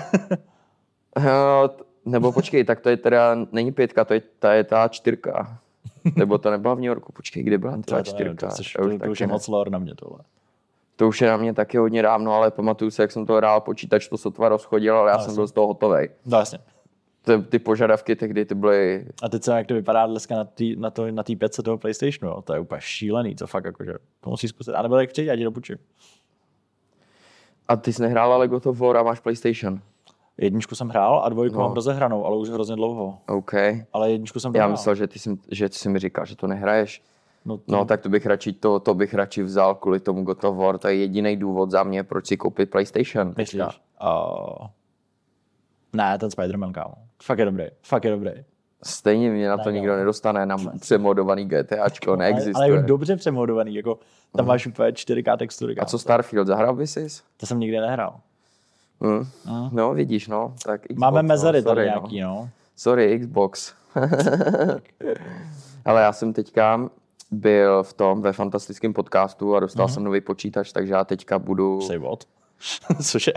[1.69, 5.59] T- Nebo počkej, tak to je teda, není pětka, to je, ta je ta čtyřka.
[6.17, 8.49] Nebo to nebyla v New Yorku, počkej, kdy byla To, ta to, čtyřka?
[8.49, 10.19] to, to, to už je moc lore na mě tohle.
[10.97, 13.61] To už je na mě taky hodně dávno, ale pamatuju se, jak jsem to hrál,
[13.61, 16.09] počítač to sotva rozchodil, ale já jsem byl z toho hotový.
[16.27, 16.59] No jasně.
[17.23, 20.65] Ty, ty požadavky tehdy ty byly, A teď jsem, jak to vypadá dneska na té
[20.77, 22.43] na to, na tý toho PlayStationu, jo.
[22.43, 24.73] to je úplně šílený, to fakt jakože, to musí zkusit.
[24.75, 25.77] A nebo jak přijde, já ti dopučím.
[27.69, 29.81] a ty jsi nehrála Lego of War a máš PlayStation.
[30.39, 31.63] Jedničku jsem hrál a dvojku No.
[31.63, 33.19] mám rozehranou, ale už hrozně dlouho.
[33.29, 33.53] OK.
[33.93, 34.71] Ale jedničku jsem Já dohrál.
[34.71, 37.03] myslel, že ty, jsi, že ty jsi mi říkal, že to nehraješ.
[37.45, 40.45] No, to, No, tak to bych radši, to, to bych radši vzal kvůli tomu God
[40.45, 40.79] of War.
[40.79, 43.35] To je jediný důvod za mě, proč si koupit PlayStation.
[43.37, 43.63] Myslíš?
[43.63, 43.75] teďka.
[44.61, 44.67] Uh,
[45.93, 46.95] ne, ten Spider-Man, kámo.
[47.23, 48.31] Fakt je dobrý, fakt je dobrý.
[48.83, 49.99] Stejně mě na to Ne, nikdo jo.
[49.99, 52.71] nedostane, na přemodovaný GTAčko, Ale, ale neexistuje.
[52.71, 53.99] je dobře přemodovaný, jako
[54.37, 55.77] tam máš úplně 4K textury.
[55.77, 57.07] A co Starfield, zahrál bys jsi?
[57.37, 58.21] To jsem nikdy nehrál.
[59.05, 59.27] Hm.
[59.73, 60.55] No, vidíš, no.
[60.65, 62.29] Tak Xbox, Máme mezery no, tady sorry, nějaký, No.
[62.29, 62.49] no.
[62.77, 63.73] Sorry, Xbox.
[65.85, 66.91] Ale já jsem teďka
[67.31, 71.81] byl v tom, ve fantastickém podcastu a dostal jsem nový počítač, takže já teďka budu...
[71.81, 72.25] Say what?
[73.03, 73.33] Cože?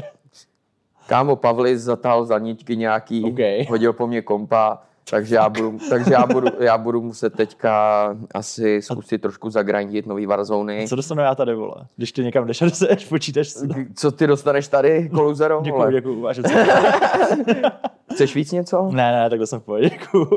[1.07, 2.37] Kámo Pavlis zatal za
[2.75, 3.69] nějaký, OK.
[3.69, 8.81] hodil po mně kompa, takže já budu, takže já budu, já budu muset teďka asi
[8.81, 10.85] zkusit trošku zagrindit nový Warzony.
[10.89, 11.75] Co dostanu já tady, vole?
[11.97, 13.47] Když ty někam jdeš a dostaneš počítač.
[13.95, 15.61] Co ty dostaneš tady, Koluzero?
[15.63, 16.21] Děkuju, děkuju.
[16.21, 16.43] Vážně.
[18.13, 18.89] Chceš víc něco?
[18.91, 20.27] ne, ne, takhle jsem v pohodě, děkuju.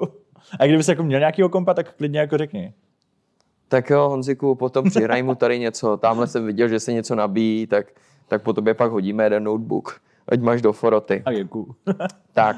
[0.61, 2.73] A kdybys jako měl nějakýho kompa, tak klidně jako řekni.
[3.69, 5.97] Tak jo, Honziku, potom přihraj mu tady něco.
[5.97, 7.87] Tamhle jsem viděl, že se něco nabíjí, tak,
[8.29, 10.01] tak po tobě pak hodíme jeden notebook.
[10.29, 11.23] Ať máš do foroty.
[11.27, 11.75] A děkuju.
[12.33, 12.57] Tak.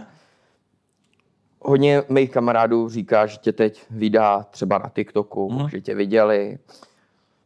[1.72, 5.68] Hodně mých kamarádů říká, že tě teď vydá třeba na TikToku, Mhm.
[5.68, 6.58] že tě viděli.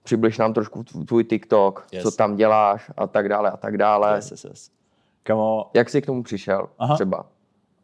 [0.02, 2.02] Přibliž nám trošku tv- tvůj TikTok, Yes.
[2.02, 4.16] co tam děláš a tak dále a tak dále.
[4.16, 4.70] Yes, yes, yes.
[5.22, 6.94] Kamo, Jak jsi k tomu přišel Aha.
[6.94, 7.26] třeba?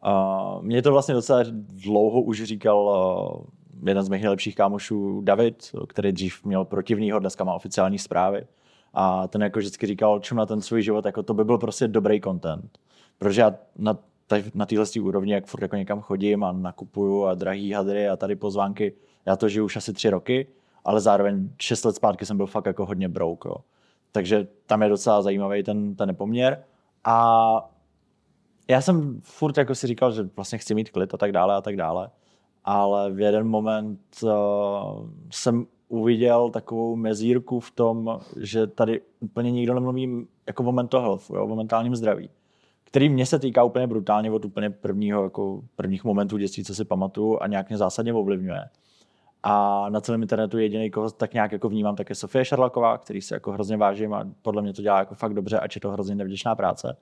[0.05, 5.71] Uh, mě to vlastně docela dlouho už říkal uh, jeden z mých nejlepších kámošů, David,
[5.87, 8.45] který dřív měl protivnýho, dneska má oficiální zprávy.
[8.93, 11.87] A ten jako vždycky říkal, čum na ten svůj život, jako to by byl prostě
[11.87, 12.77] dobrý content.
[13.17, 13.97] Protože já na,
[14.53, 18.35] na téhle úrovni, jak furt jako někam chodím a nakupuju a drahý hadry a tady
[18.35, 18.93] pozvánky,
[19.25, 20.47] já to žiju už asi tři roky,
[20.85, 23.49] ale zároveň šest let zpátky jsem byl fakt jako hodně broke.
[23.49, 23.55] Jo.
[24.11, 26.63] Takže tam je docela zajímavý ten, ten nepoměr.
[27.03, 27.69] A
[28.67, 31.61] já jsem furt jako si říkal, že vlastně chci mít klid a tak dále a
[31.61, 32.09] tak dále,
[32.63, 34.29] ale v jeden moment uh,
[35.31, 41.29] jsem uviděl takovou mezírku v tom, že tady úplně nikdo nemluví jako o mental health,
[41.29, 42.29] jo, o mentálním zdraví,
[42.93, 46.85] který mě se týká úplně brutálně od úplně prvního, jako prvních momentů dětství, co si
[46.85, 48.69] pamatuju a nějak mě zásadně ovlivňuje.
[49.43, 53.21] A na celém internetu jediný, koho tak nějak jako vnímám, tak je Sofie Šarlaková, který
[53.21, 55.91] si jako hrozně vážím a podle mě to dělá jako fakt dobře, ač je to
[55.91, 56.97] hrozně nevděčná práce.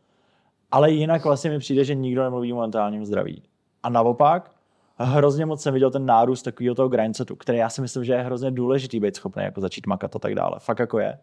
[0.71, 3.43] Ale jinak vlastně mi přijde, že nikdo nemluví o mentálním zdraví.
[3.83, 4.51] A naopak,
[4.97, 8.21] hrozně moc jsem viděl ten nárůst takového toho grindsetu, který já si myslím, že je
[8.21, 10.55] hrozně důležitý být schopný jako začít makat a tak dále.
[10.59, 11.19] Fakt jako je.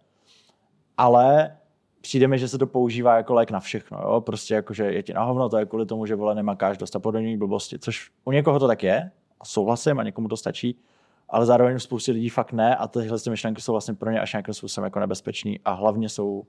[0.96, 1.57] Ale
[2.01, 3.99] přijde mi, že se to používá jako lék na všechno.
[4.03, 4.21] Jo?
[4.21, 6.97] Prostě jako, že je ti na hovno, to je kvůli tomu, že vole nemakáš dost
[6.97, 7.79] a podobné blbosti.
[7.79, 10.79] Což u někoho to tak je, a souhlasím a někomu to stačí,
[11.29, 14.21] ale zároveň u spousty lidí fakt ne a tyhle ty myšlenky jsou vlastně pro ně
[14.21, 16.45] až nějakým způsobem jako nebezpečný a hlavně jsou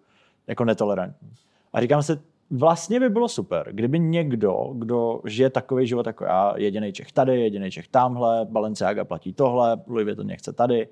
[0.47, 1.31] jako netolerantní.
[1.73, 6.53] A říkám si, vlastně by bylo super, kdyby někdo, kdo žije takový život jako já,
[6.57, 10.87] jediný Čech tady, jediný Čech tamhle, Balenciaga platí tohle, Louis Vuitton nechce tady,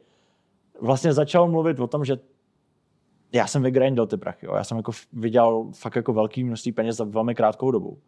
[0.82, 2.17] vlastně začal mluvit o tom, že
[3.33, 4.55] já jsem vygrindil ty prachy, jo.
[4.55, 7.99] já jsem jako viděl fakt jako velký množství peněz za velmi krátkou dobu.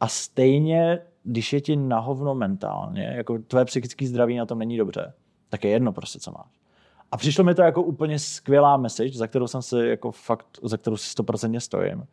[0.00, 4.76] A stejně, když je ti na hovno mentálně, jako tvoje psychické zdraví na tom není
[4.76, 5.12] dobře,
[5.48, 6.60] tak je jedno prostě, co máš.
[7.12, 10.76] A přišlo mi to jako úplně skvělá message, za kterou jsem si jako fakt, za
[10.76, 12.06] kterou si stoprocentně stojím.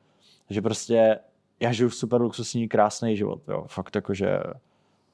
[0.50, 1.20] Že prostě
[1.60, 3.42] já žiju super luxusní, krásný život.
[3.48, 3.66] Jo.
[3.68, 4.40] Fakt jako, že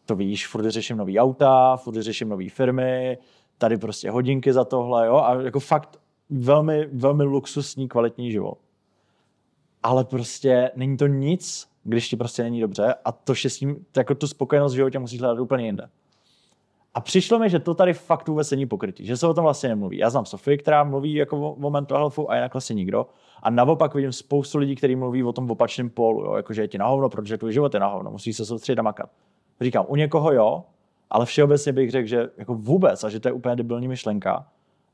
[0.05, 3.17] to víš, furt řeším nový auta, furt řeším nové firmy,
[3.57, 8.57] tady prostě hodinky za tohle, jo, a jako fakt velmi, velmi luxusní, kvalitní život.
[9.83, 14.27] Ale prostě není to nic, když ti prostě není dobře a to štěstí, jako tu
[14.27, 15.89] spokojenost v životě musíš hledat úplně jinde.
[16.93, 19.69] A přišlo mi, že to tady fakt vůbec není pokrytí, že se o tom vlastně
[19.69, 19.97] nemluví.
[19.97, 23.07] Já znám Sofii, která mluví jako o, mental healthu a jinak vlastně nikdo.
[23.43, 26.35] A naopak vidím spoustu lidí, kteří mluví o tom opačném pólu, jo?
[26.35, 28.79] jako že je ti na hovno, protože tvůj život je na hovno, musíš se soustředit
[28.79, 29.09] a makat.
[29.61, 30.63] Říkám, u někoho jo,
[31.09, 34.47] ale všeobecně bych řekl, že jako vůbec a že to je úplně debilní myšlenka.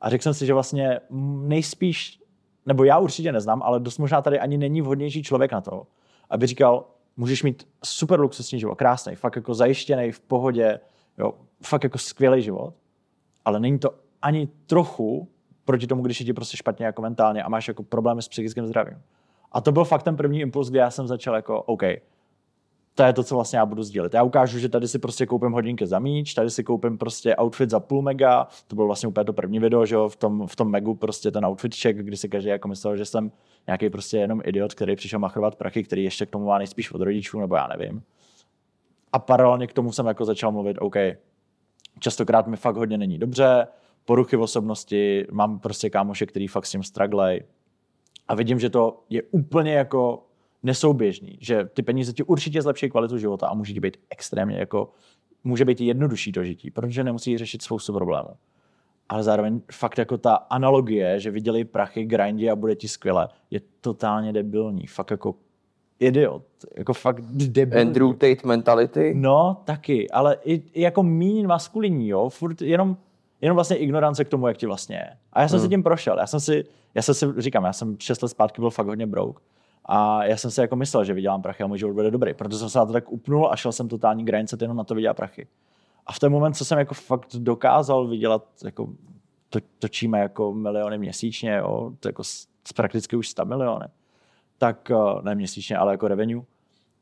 [0.03, 0.99] A řekl jsem si, že vlastně
[1.41, 2.19] nejspíš,
[2.65, 5.87] nebo já určitě neznám, ale dost možná tady ani není vhodnější člověk na to,
[6.29, 6.85] aby říkal,
[7.17, 10.79] můžeš mít super luxusní život, krásný, fakt jako zajištěný, v pohodě,
[11.17, 12.73] jo, fakt jako skvělý život,
[13.45, 15.29] ale není to ani trochu
[15.65, 18.67] proti tomu, když je ti prostě špatně jako mentálně a máš jako problémy s psychickým
[18.67, 19.01] zdravím.
[19.51, 21.83] A to byl fakt ten první impuls, kdy já jsem začal jako, OK,
[22.95, 24.13] to je to, co vlastně já budu sdílet.
[24.13, 27.69] Já ukážu, že tady si prostě koupím hodinky za míč, tady si koupím prostě outfit
[27.69, 30.55] za půl mega, to bylo vlastně úplně to první video, že jo, v tom, v
[30.55, 33.31] tom megu prostě ten outfit check, kdy si každý jako myslel, že jsem
[33.67, 37.01] nějaký prostě jenom idiot, který přišel machrovat prachy, který ještě k tomu má nejspíš od
[37.01, 38.03] rodičů, nebo já nevím.
[39.13, 40.95] A paralelně k tomu jsem jako začal mluvit, OK,
[41.99, 43.67] častokrát mi fakt hodně není dobře,
[44.05, 47.43] poruchy v osobnosti, mám prostě kámoše, který fakt s tím strugglej.
[48.27, 50.23] A vidím, že to je úplně jako
[50.63, 54.91] nesouběžný, že ty peníze ti určitě zlepší kvalitu života a může ti být extrémně jako,
[55.43, 58.29] může být jednodušší to žití, protože nemusí řešit spoustu problémů.
[59.09, 63.61] Ale zároveň fakt jako ta analogie, že viděli prachy, grindy a bude ti skvěle, je
[63.81, 64.87] totálně debilní.
[64.87, 65.35] Fakt jako
[65.99, 66.43] idiot.
[66.77, 67.87] Jako fakt debilní.
[67.87, 69.13] Andrew Tate mentality?
[69.15, 72.97] No, taky, ale i, i jako mín maskulinní, jo, furt jenom,
[73.41, 75.09] jenom vlastně ignorance k tomu, jak ti vlastně je.
[75.33, 75.65] A já jsem hmm.
[75.65, 76.63] si tím prošel, já jsem si,
[76.95, 79.43] já jsem si, říkám, já jsem 6 let zpátky byl fakt hodně broke.
[79.85, 82.57] A já jsem si jako myslel, že vydělám prachy a můj život bude dobrý, protože
[82.57, 85.17] jsem se na to tak upnul a šel jsem totální grind jenom na to vydělat
[85.17, 85.47] prachy.
[86.05, 88.89] A v ten moment, co jsem jako fakt dokázal vydělat, jako
[89.49, 93.85] to, točíme jako miliony měsíčně, jo, to jako s, prakticky už 100 miliony,
[94.57, 96.43] tak, eh, ne měsíčně, ale jako revenue,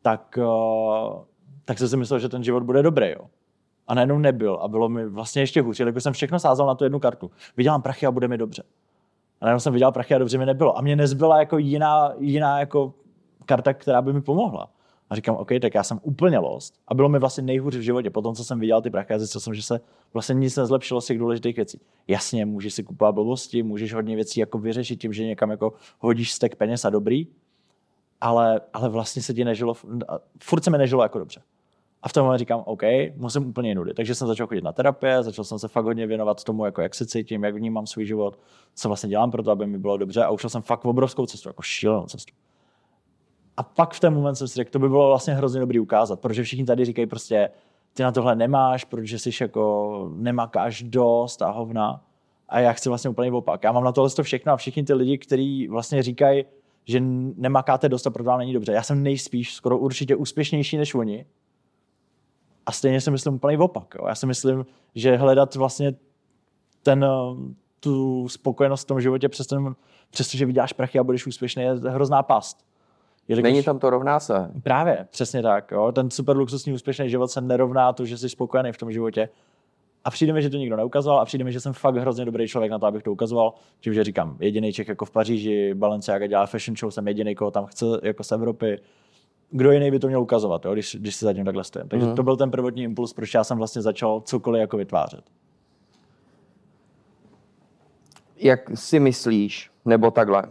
[0.01, 1.21] tak, eh,
[1.65, 3.29] tak jsem si myslel, že ten život bude dobrý, jo.
[3.87, 6.83] A najednou nebyl a bylo mi vlastně ještě hůř, jelikož jsem všechno sázal na tu
[6.83, 7.31] jednu kartu.
[7.57, 8.63] Vydělám prachy a bude mi dobře.
[9.41, 10.77] A najednou jsem vydělal prachy a dobře mi nebylo.
[10.77, 12.93] A mě nezbyla jako jiná, jiná jako
[13.45, 14.69] karta, která by mi pomohla.
[15.09, 16.73] A říkám, OK, tak já jsem úplně lost.
[16.87, 18.09] A bylo mi vlastně nejhůř v životě.
[18.09, 19.81] Potom, co jsem viděl ty prachy, zjistil jsem, že se
[20.13, 21.81] vlastně nic nezlepšilo z těch důležitých věcí.
[22.07, 26.33] Jasně, můžeš si kupovat blbosti, můžeš hodně věcí jako vyřešit tím, že někam jako hodíš
[26.33, 27.27] stek peněz a dobrý,
[28.21, 29.73] ale, ale vlastně se ti nežilo,
[30.43, 31.41] furt se mi nežilo jako dobře.
[32.03, 32.81] A v tom moment říkám, OK,
[33.15, 33.93] musím úplně nudy.
[33.93, 36.95] Takže jsem začal chodit na terapie, začal jsem se fakt hodně věnovat tomu, jako jak
[36.95, 38.39] se cítím, jak vnímám svůj život,
[38.75, 40.23] co vlastně dělám pro to, aby mi bylo dobře.
[40.23, 42.33] A ušel jsem fakt v obrovskou cestu, jako šílenou cestu.
[43.57, 46.19] A pak v ten moment jsem si řekl, to by bylo vlastně hrozně dobrý ukázat,
[46.19, 47.49] protože všichni tady říkají prostě,
[47.93, 52.03] ty na tohle nemáš, protože jsi jako nemakáš dost a hovna.
[52.49, 53.63] A já chci vlastně úplně opak.
[53.63, 56.45] Já mám na tohle to všechno a všichni ty lidi, kteří vlastně říkají,
[56.85, 56.99] že
[57.35, 58.71] nemakáte dost a proto vám není dobře.
[58.71, 61.25] Já jsem nejspíš skoro určitě úspěšnější než oni.
[62.65, 63.95] A stejně si myslím úplně opak.
[63.99, 64.07] Jo.
[64.07, 65.93] Já si myslím, že hledat vlastně
[66.83, 67.05] ten,
[67.79, 69.29] tu spokojenost v tom životě,
[70.09, 72.65] přestože vyděláš prachy a budeš úspěšný, je hrozná past.
[73.27, 73.51] Jelikož...
[73.51, 74.51] Není tam to rovná se.
[74.63, 75.71] Právě, přesně tak.
[75.71, 75.91] Jo.
[75.91, 79.29] Ten super luxusní úspěšný život se nerovná to, že jsi spokojený v tom životě.
[80.03, 82.47] A přijde mi, že to nikdo neukazoval a přijde mi, že jsem fakt hrozně dobrý
[82.47, 83.53] člověk na to, abych to ukazoval.
[83.79, 87.51] Tím, že říkám, jediný Čech jako v Paříži, Balenciaga dělá fashion show, jsem jediný, koho
[87.51, 88.79] tam chce jako z Evropy.
[89.51, 91.89] Kdo jiný by to měl ukazovat, jo, když, když si zatím takhle stojím.
[91.89, 92.15] Takže mm.
[92.15, 95.23] to byl ten prvotní impuls, proč já jsem vlastně začal cokoliv jako vytvářet.
[98.37, 100.43] Jak si myslíš, nebo takhle,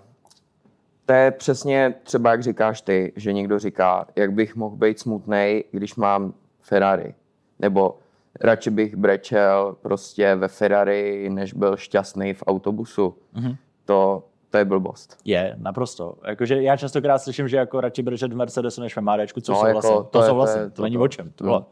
[1.07, 5.65] to je přesně třeba, jak říkáš ty, že někdo říká, jak bych mohl být smutný,
[5.71, 7.15] když mám Ferrari.
[7.59, 7.99] Nebo
[8.41, 13.15] radši bych brečel prostě ve Ferrari, než byl šťastný v autobusu.
[13.35, 13.57] Mm-hmm.
[13.85, 15.19] To, to je blbost.
[15.25, 16.15] Je, naprosto.
[16.27, 19.61] Jakože já častokrát slyším, že jako radši brečet v Mercedesu než v MÁDčku, což no,
[19.61, 19.91] souhlasím.
[19.91, 21.33] Jako, to, to souhlasím, to, je, to, to, není to, o čem.
[21.35, 21.67] To, no.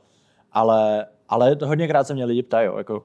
[0.53, 3.05] Ale, ale hodněkrát se mě lidi ptají, jako,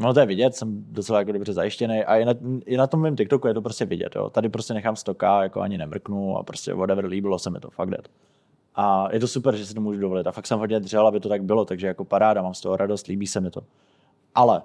[0.00, 2.34] No to je vidět, jsem docela jako dobře zajištěný a i na,
[2.66, 4.16] i na tom mém TikToku je to prostě vidět.
[4.16, 4.30] Jo.
[4.30, 7.90] Tady prostě nechám stoka, jako ani nemrknu a prostě whatever, líbilo se mi to, fakt
[7.90, 8.08] dead.
[8.74, 10.26] A je to super, že si to můžu dovolit.
[10.26, 12.76] A fakt jsem hodně dřel, aby to tak bylo, takže jako paráda, mám z toho
[12.76, 13.60] radost, líbí se mi to.
[14.34, 14.62] Ale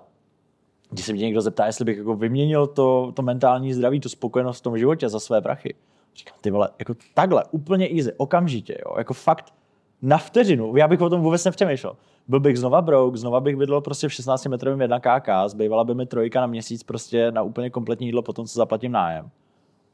[0.94, 4.60] když se mě někdo zeptá, jestli bych jako vyměnil to, to mentální zdraví, tu spokojenost
[4.60, 5.76] v tom životě za své prachy,
[6.16, 9.54] říkám, ty vole, jako takhle, úplně easy, okamžitě, jo, jako fakt
[10.02, 11.96] na vteřinu, já bych o tom vůbec nepřemýšlel.
[12.28, 15.96] Byl bych znova brouk, znova bych bydlel prostě v 16 metrovém 1 KK, zbývala by
[15.96, 19.30] mi trojka na měsíc prostě na úplně kompletní jídlo, potom co zaplatím nájem.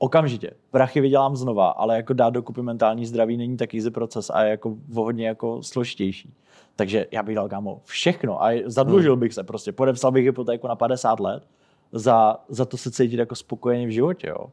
[0.02, 0.52] Okamžitě.
[0.72, 4.50] Prachy vydělám znova, ale jako dát dokupy mentální zdraví není tak easy proces a je
[4.50, 6.34] jako hodně jako složitější.
[6.76, 9.20] Takže já bych dal kámo všechno a zadlužil hmm.
[9.20, 11.44] bych se prostě, podepsal bych hypotéku na 50 let
[11.92, 14.46] za, za to se cítit jako spokojeně v životě, jo.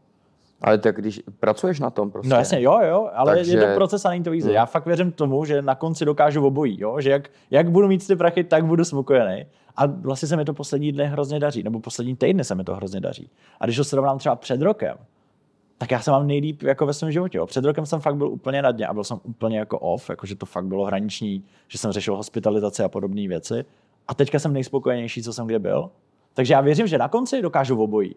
[0.61, 2.29] Ale tak když pracuješ na tom prostě.
[2.29, 3.53] No jasně, jo, jo, ale Takže...
[3.53, 4.47] je to proces a není to easy.
[4.47, 4.55] Hmm.
[4.55, 8.07] Já fakt věřím tomu, že na konci dokážu obojí, jo, že jak, jak budu mít
[8.07, 9.47] ty prachy, tak budu spokojený.
[9.77, 12.75] A vlastně se mi to poslední dny hrozně daří, nebo poslední týdny se mi to
[12.75, 13.31] hrozně daří.
[13.61, 14.97] A když to srovnám třeba před rokem,
[15.79, 17.39] tak já se mám nejlíp jako ve svém životě.
[17.39, 17.47] Jo.
[17.47, 20.37] Před rokem jsem fakt byl úplně na dně a byl jsem úplně jako off, jakože
[20.37, 23.65] to fakt bylo hraniční, že jsem řešil hospitalizaci a podobné věci.
[24.09, 25.91] A teďka jsem nejspokojenější, co jsem kde byl.
[26.35, 28.15] Takže já věřím, že na konci dokážu obojí.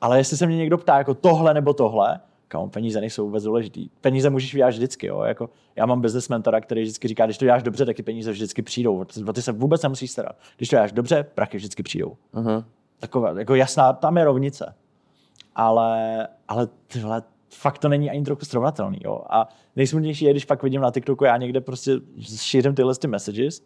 [0.00, 3.88] Ale jestli se mě někdo ptá jako tohle nebo tohle, kam peníze nejsou vůbec důležitý.
[4.00, 5.06] Peníze můžeš vydělat vždycky.
[5.06, 5.22] Jo?
[5.22, 8.32] Jako, já mám business mentora, který vždycky říká, když to děláš dobře, tak ty peníze
[8.32, 9.04] vždycky přijdou.
[9.34, 10.36] Ty se vůbec nemusíš starat.
[10.56, 12.16] Když to děláš dobře, prachy vždycky přijdou.
[12.34, 12.64] Uh-huh.
[12.98, 14.74] Taková jako jasná, tam je rovnice.
[15.58, 18.98] Ale, ale tyhle, fakt to není ani trochu srovnatelný.
[19.04, 19.20] Jo?
[19.30, 21.92] A nejsmutnější je, když pak vidím na TikToku, já někde prostě
[22.36, 23.62] šířím tyhle ty messages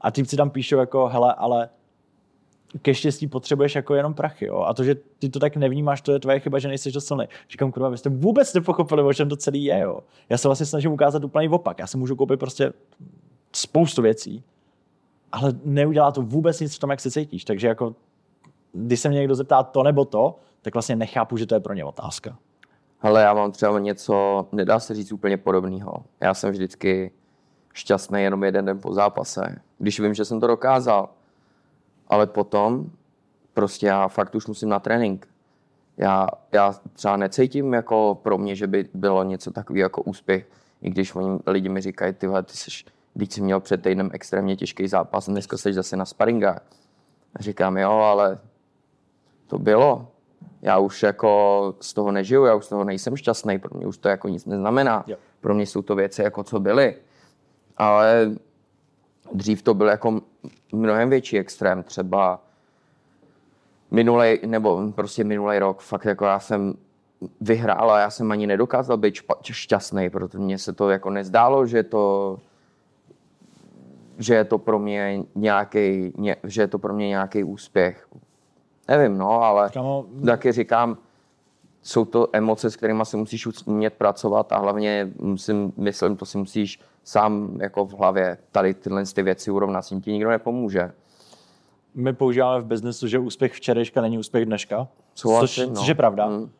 [0.00, 1.68] a týpci tam píšou jako, hele, ale
[2.82, 4.46] ke štěstí potřebuješ jako jenom prachy.
[4.46, 4.58] Jo?
[4.58, 7.24] A to, že ty to tak nevnímáš, to je tvoje chyba, že nejsi dost silný.
[7.50, 9.78] Říkám, kurva, vy jste vůbec nepochopili, o čem to celý je.
[9.78, 10.00] Jo?
[10.28, 11.78] Já se vlastně snažím ukázat úplně opak.
[11.78, 12.72] Já si můžu koupit prostě
[13.52, 14.44] spoustu věcí,
[15.32, 17.44] ale neudělá to vůbec nic v tom, jak se cítíš.
[17.44, 17.94] Takže jako,
[18.72, 21.74] když se mě někdo zeptá to nebo to, tak vlastně nechápu, že to je pro
[21.74, 22.38] ně otázka.
[22.98, 26.04] Hele, já mám třeba něco, nedá se říct úplně podobného.
[26.20, 27.10] Já jsem vždycky
[27.72, 31.08] šťastný jenom jeden den po zápase, když vím, že jsem to dokázal.
[32.08, 32.90] Ale potom
[33.54, 35.28] prostě já fakt už musím na trénink.
[35.96, 40.46] Já, já třeba necítím jako pro mě, že by bylo něco takového jako úspěch,
[40.82, 42.70] i když oni, lidi mi říkají, ty ty jsi,
[43.14, 46.60] když jsi měl před týdnem extrémně těžký zápas, dneska jsi zase na sparingách.
[47.40, 48.38] Říkám, jo, ale
[49.46, 50.13] to bylo.
[50.62, 53.98] Já už jako z toho nežiju, já už z toho nejsem šťastný, pro mě už
[53.98, 55.04] to jako nic neznamená.
[55.06, 55.16] Jo.
[55.40, 56.96] Pro mě jsou to věci jako co byly.
[57.76, 58.30] Ale
[59.32, 60.20] dřív to byl jako
[60.72, 62.40] mnohem větší extrém, třeba
[63.90, 66.74] minulej, nebo prostě minulý rok, fakt jako já jsem
[67.40, 71.82] vyhrál a já jsem ani nedokázal být šťastný, protože mně se to jako nezdálo, že
[71.82, 72.38] to
[74.18, 76.12] že je to pro mě nějaký,
[76.44, 78.08] že je to pro mě nějaký úspěch.
[78.88, 80.04] Nevím, no, ale Kamo...
[80.26, 80.98] taky říkám,
[81.82, 86.38] jsou to emoce, s kterými si musíš umět pracovat a hlavně musím, myslím, to si
[86.38, 90.92] musíš sám jako v hlavě tady tyhle ty věci urovnat, s tím ti nikdo nepomůže.
[91.94, 95.74] My používáme v biznesu, že úspěch včerejška není úspěch dneška, Souhlasím, což, no.
[95.74, 96.26] což je pravda.
[96.26, 96.50] Mm.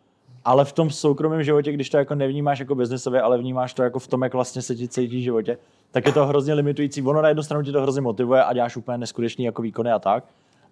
[0.45, 3.99] Ale v tom soukromém životě, když to jako nevnímáš jako biznesově, ale vnímáš to jako
[3.99, 5.59] v tom, jak vlastně se ti cítí v životě,
[5.91, 7.03] tak je to hrozně limitující.
[7.03, 9.99] Ono na jednu stranu tě to hrozně motivuje a děláš úplně neskutečný jako výkony a
[9.99, 10.25] tak,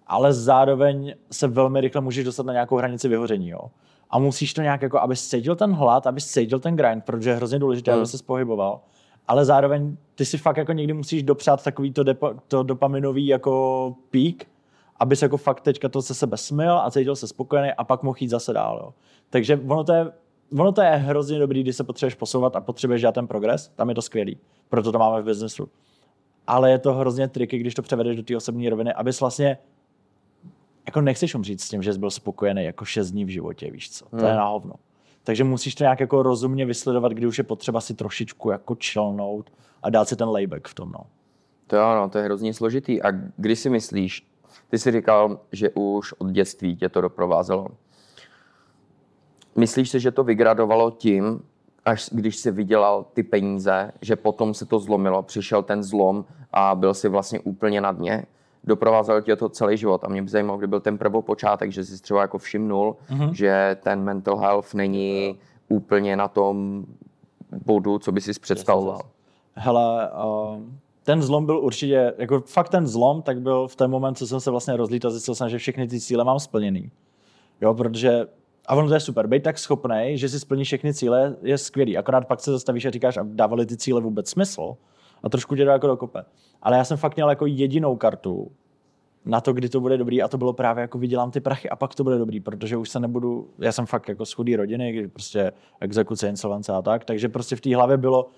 [0.07, 3.49] ale zároveň se velmi rychle můžeš dostat na nějakou hranici vyhoření.
[3.49, 3.59] Jo?
[4.09, 7.35] A musíš to nějak jako, aby cítil ten hlad, aby cítil ten grind, protože je
[7.35, 7.97] hrozně důležité, mm.
[7.97, 8.81] aby se pohyboval.
[9.27, 13.95] Ale zároveň ty si fakt jako někdy musíš dopřát takový to, depo, to dopaminový jako
[14.09, 14.47] pík,
[14.99, 18.03] aby se jako fakt teďka to se sebe smil a cítil se spokojený a pak
[18.03, 18.79] mohl jít zase dál.
[18.83, 18.93] Jo.
[19.29, 20.11] Takže ono to je
[20.59, 23.89] ono to je hrozně dobrý, když se potřebuješ posouvat a potřebuješ dělat ten progres, tam
[23.89, 24.37] je to skvělý.
[24.69, 25.69] Proto to máme v biznesu.
[26.47, 29.57] Ale je to hrozně triky, když to převedeš do té osobní roviny, abys vlastně
[30.93, 33.91] jako nechceš umřít s tím, že jsi byl spokojený jako šest dní v životě, víš
[33.91, 34.05] co?
[34.09, 34.37] To je hmm.
[34.37, 34.73] na hovno.
[35.23, 39.51] Takže musíš to nějak jako rozumně vysledovat, kdy už je potřeba si trošičku jako chillnout
[39.83, 40.99] a dát si ten layback v tom, no.
[41.67, 43.01] To ano, to je hrozně složitý.
[43.01, 44.27] A kdy si myslíš,
[44.69, 47.67] ty jsi říkal, že už od dětství tě to doprovázelo.
[49.55, 51.41] Myslíš si, že to vygradovalo tím,
[51.85, 56.75] až když si vydělal ty peníze, že potom se to zlomilo, přišel ten zlom a
[56.75, 58.25] byl si vlastně úplně na dně?
[58.63, 62.01] Doprovázelo tě to celý život a mě by zajímalo, kdy byl ten počátek, že jsi
[62.01, 63.31] třeba jako všimnul, mm-hmm.
[63.31, 65.37] že ten mental health není
[65.69, 66.85] úplně na tom
[67.65, 69.01] bodu, co by si představoval.
[69.55, 70.61] Hele, uh,
[71.03, 74.39] ten zlom byl určitě, jako fakt ten zlom, tak byl v ten moment, co jsem
[74.39, 76.91] se vlastně rozlítal, zjistil jsem, že všechny ty cíle mám splněný.
[77.61, 78.27] Jo, protože
[78.65, 79.27] a ono to je super.
[79.27, 81.97] Být tak schopný, že si splní všechny cíle, je skvělý.
[81.97, 84.75] Akorát pak se zastavíš a říkáš, a dávali ty cíle vůbec smysl?
[85.23, 86.25] A trošku tě jako dokope.
[86.61, 88.51] Ale já jsem fakt měl jako jedinou kartu
[89.25, 91.75] na to, kdy to bude dobrý a to bylo právě jako vydělám ty prachy a
[91.75, 95.07] pak to bude dobrý, protože už se nebudu, já jsem fakt jako z chudý rodiny,
[95.07, 98.29] prostě exekuce, insolvence a tak, takže prostě v té hlavě bylo,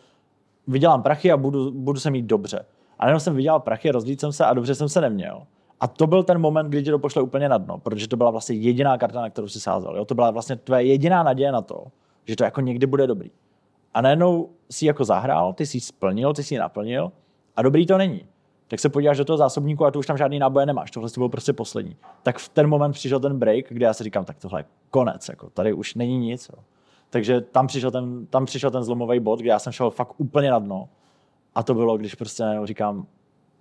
[0.67, 2.65] vydělám prachy a budu, budu se mít dobře.
[2.99, 5.41] A jenom jsem vydělal prachy, rozlít jsem se a dobře jsem se neměl.
[5.79, 8.31] A to byl ten moment, kdy tě to pošle úplně na dno, protože to byla
[8.31, 9.97] vlastně jediná karta, na kterou si sázel.
[9.97, 10.05] Jo?
[10.05, 11.85] To byla vlastně tvoje jediná naděje na to,
[12.25, 13.31] že to jako někdy bude dobrý.
[13.95, 17.11] A najednou si jako zahrál, ty si splnil, ty si naplnil
[17.55, 18.21] a dobrý to není.
[18.67, 20.91] Tak se podíváš do toho zásobníku a tu už tam žádný náboje nemáš.
[20.91, 21.95] Tohle byl prostě poslední.
[22.23, 25.29] Tak v ten moment přišel ten break, kde já si říkám, tak tohle je konec.
[25.29, 26.49] Jako, tady už není nic.
[26.53, 26.63] Jo.
[27.09, 30.51] Takže tam přišel ten, tam přišel ten zlomový bod, kde já jsem šel fakt úplně
[30.51, 30.89] na dno.
[31.55, 33.07] A to bylo, když prostě říkám,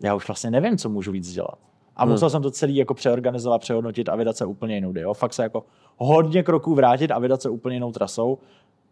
[0.02, 1.58] já už vlastně nevím, co můžu víc dělat.
[1.96, 2.12] A hmm.
[2.12, 5.14] musel jsem to celý jako přeorganizovat, přehodnotit a vydat se úplně jinou jo.
[5.14, 5.64] Fakt se jako
[5.96, 8.38] hodně kroků vrátit a vydat se úplně jinou trasou.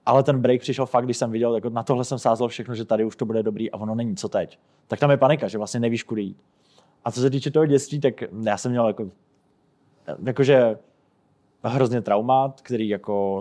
[0.06, 2.84] Ale ten break přišel fakt, když jsem viděl, jako na tohle jsem sázel všechno, že
[2.84, 4.58] tady už to bude dobrý a ono není, co teď.
[4.88, 6.36] Tak tam je panika, že vlastně nevíš, kudy jít.
[7.04, 9.10] A co se týče toho dětství, tak já jsem měl jako,
[10.26, 10.78] jakože
[11.64, 13.40] hrozně traumat, který jako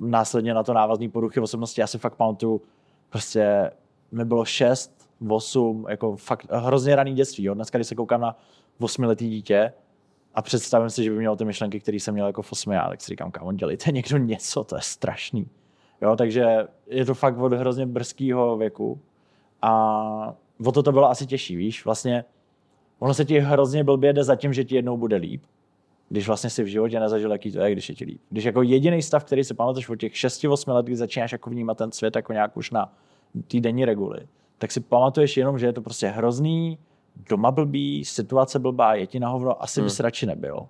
[0.00, 2.62] následně na to návazný poruchy osobnosti, já si fakt pamatuju,
[3.08, 3.70] prostě
[4.12, 7.44] mi bylo 6, 8, jako fakt hrozně raný dětství.
[7.44, 7.54] Jo.
[7.54, 8.38] Dneska, když se koukám na
[8.78, 9.72] osmiletý dítě
[10.34, 12.90] a představím si, že by měl ty myšlenky, které jsem měl jako v osmi, ale
[12.90, 15.48] tak si říkám, kámo, dělejte někdo něco, to je strašný.
[16.02, 19.00] Jo, takže je to fakt od hrozně brzkého věku
[19.62, 22.24] a o to to bylo asi těžší, víš, vlastně
[22.98, 25.42] ono se ti hrozně blbě jde za tím, že ti jednou bude líp,
[26.08, 28.20] když vlastně si v životě nezažil, jaký to je, když je ti líp.
[28.30, 31.78] Když jako jediný stav, který si pamatuješ od těch 6-8 let, kdy začínáš jako vnímat
[31.78, 32.92] ten svět jako nějak už na
[33.48, 34.26] týdenní reguly,
[34.58, 36.78] tak si pamatuješ jenom, že je to prostě hrozný,
[37.28, 39.86] doma blbý, situace blbá, je ti na hovno, asi hmm.
[39.86, 40.66] bys radši nebyl.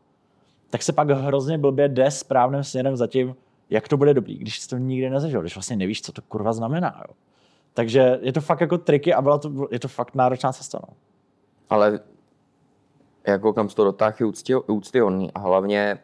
[0.71, 3.35] Tak se pak hrozně blbě jde správným směrem za tím,
[3.71, 6.53] jak to bude dobrý, když jsi to nikdy nezažil, když vlastně nevíš, co to kurva
[6.53, 7.03] znamená.
[7.09, 7.15] Jo.
[7.75, 10.79] Takže je to fakt jako triky a byla to, je to fakt náročná cesta.
[10.89, 10.95] No.
[11.71, 12.01] Ale
[13.27, 14.27] jako kam to dotáh je
[14.67, 15.99] úctyhodný a hlavně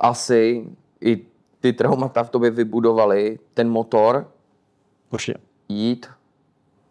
[0.00, 0.66] asi
[1.00, 1.26] i
[1.60, 4.30] ty traumata v tobě vybudovaly ten motor
[5.10, 5.38] Určitě.
[5.68, 6.06] jít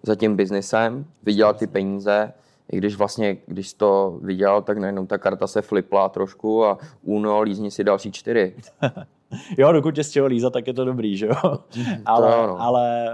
[0.03, 2.33] za tím biznesem, vydělat ty peníze,
[2.71, 7.41] i když vlastně, když to vydělal, tak najednou ta karta se flipla trošku a uno,
[7.41, 8.55] lízni si další čtyři.
[9.57, 11.35] Jo, dokud tě z lízat, tak je to dobrý, že jo?
[12.05, 12.61] ale, jo, no.
[12.61, 13.09] ale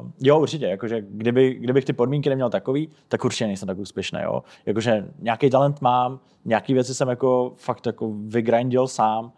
[0.00, 4.20] uh, jo, určitě, jakože kdyby, kdybych ty podmínky neměl takový, tak určitě nejsem tak úspěšný,
[4.22, 4.42] jo.
[4.66, 9.32] Jakože nějaký talent mám, nějaký věci jsem jako fakt jako vygrindil sám.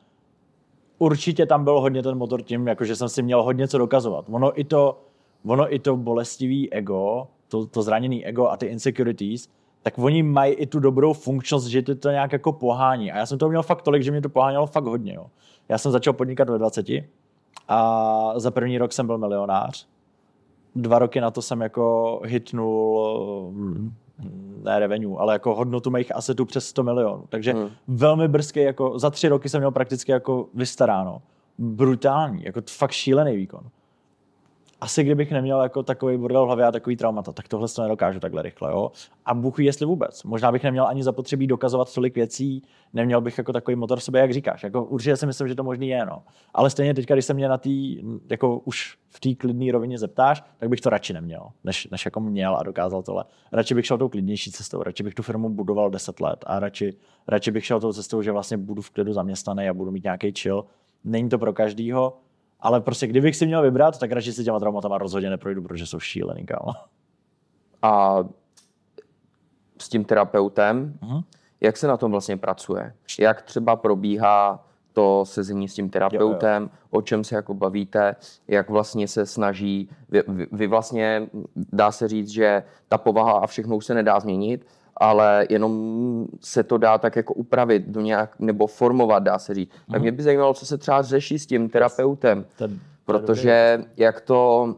[0.98, 4.24] Určitě tam byl hodně ten motor tím, jakože jsem si měl hodně co dokazovat.
[4.30, 5.00] Ono i to,
[5.46, 9.48] ono i to bolestivý ego, to, to zraněný ego a ty insecurities,
[9.84, 13.12] tak oni mají i tu dobrou funkčnost, že ty to nějak jako pohání.
[13.12, 15.14] A já jsem to měl fakt tolik, že mě to pohánělo fakt hodně.
[15.14, 15.26] Jo.
[15.68, 16.86] Já jsem začal podnikat ve 20
[17.68, 19.86] a za první rok jsem byl milionář.
[20.74, 23.94] Dva roky na to jsem jako hitnul hm,
[24.62, 27.24] ne revenue, ale jako hodnotu mých asetů přes 100 milionů.
[27.28, 27.70] Takže hmm.
[27.88, 31.22] velmi brzky, jako za tři roky jsem měl prakticky jako vystaráno.
[31.58, 33.70] Brutální, jako fakt šílený výkon
[34.84, 38.20] asi kdybych neměl jako takový bordel v hlavě a takový traumata, tak tohle to nedokážu
[38.20, 38.70] takhle rychle.
[38.70, 38.92] Jo?
[39.24, 40.22] A Bůh jestli vůbec.
[40.22, 42.62] Možná bych neměl ani zapotřebí dokazovat tolik věcí,
[42.92, 44.62] neměl bych jako takový motor v jak říkáš.
[44.62, 46.06] Jako, určitě si myslím, že to možný je.
[46.06, 46.22] No.
[46.54, 47.70] Ale stejně teď, když se mě na té,
[48.30, 52.20] jako už v té klidné rovině zeptáš, tak bych to radši neměl, než, než jako
[52.20, 53.24] měl a dokázal tohle.
[53.52, 56.96] Radši bych šel tou klidnější cestou, radši bych tu firmu budoval 10 let a radši,
[57.28, 60.32] radši bych šel tou cestou, že vlastně budu v klidu zaměstnaný a budu mít nějaký
[60.32, 60.64] chill.
[61.04, 62.16] Není to pro každýho,
[62.64, 66.00] ale prostě kdybych si měl vybrat, tak radši si těma traumatama rozhodně neprojdu, protože jsou
[66.00, 66.72] šílený, kámo.
[67.82, 68.24] A
[69.80, 71.24] s tím terapeutem, uh-huh.
[71.60, 72.94] jak se na tom vlastně pracuje?
[73.18, 76.78] Jak třeba probíhá to sezení s tím terapeutem, jo, jo.
[76.90, 78.16] o čem se jako bavíte,
[78.48, 83.76] jak vlastně se snaží, vy, vy vlastně, dá se říct, že ta povaha a všechno
[83.76, 88.66] už se nedá změnit, ale jenom se to dá tak jako upravit do nějak, nebo
[88.66, 89.70] formovat, dá se říct.
[89.90, 94.74] Tak mě by zajímalo, co se třeba řeší s tím terapeutem, ten, protože jak to,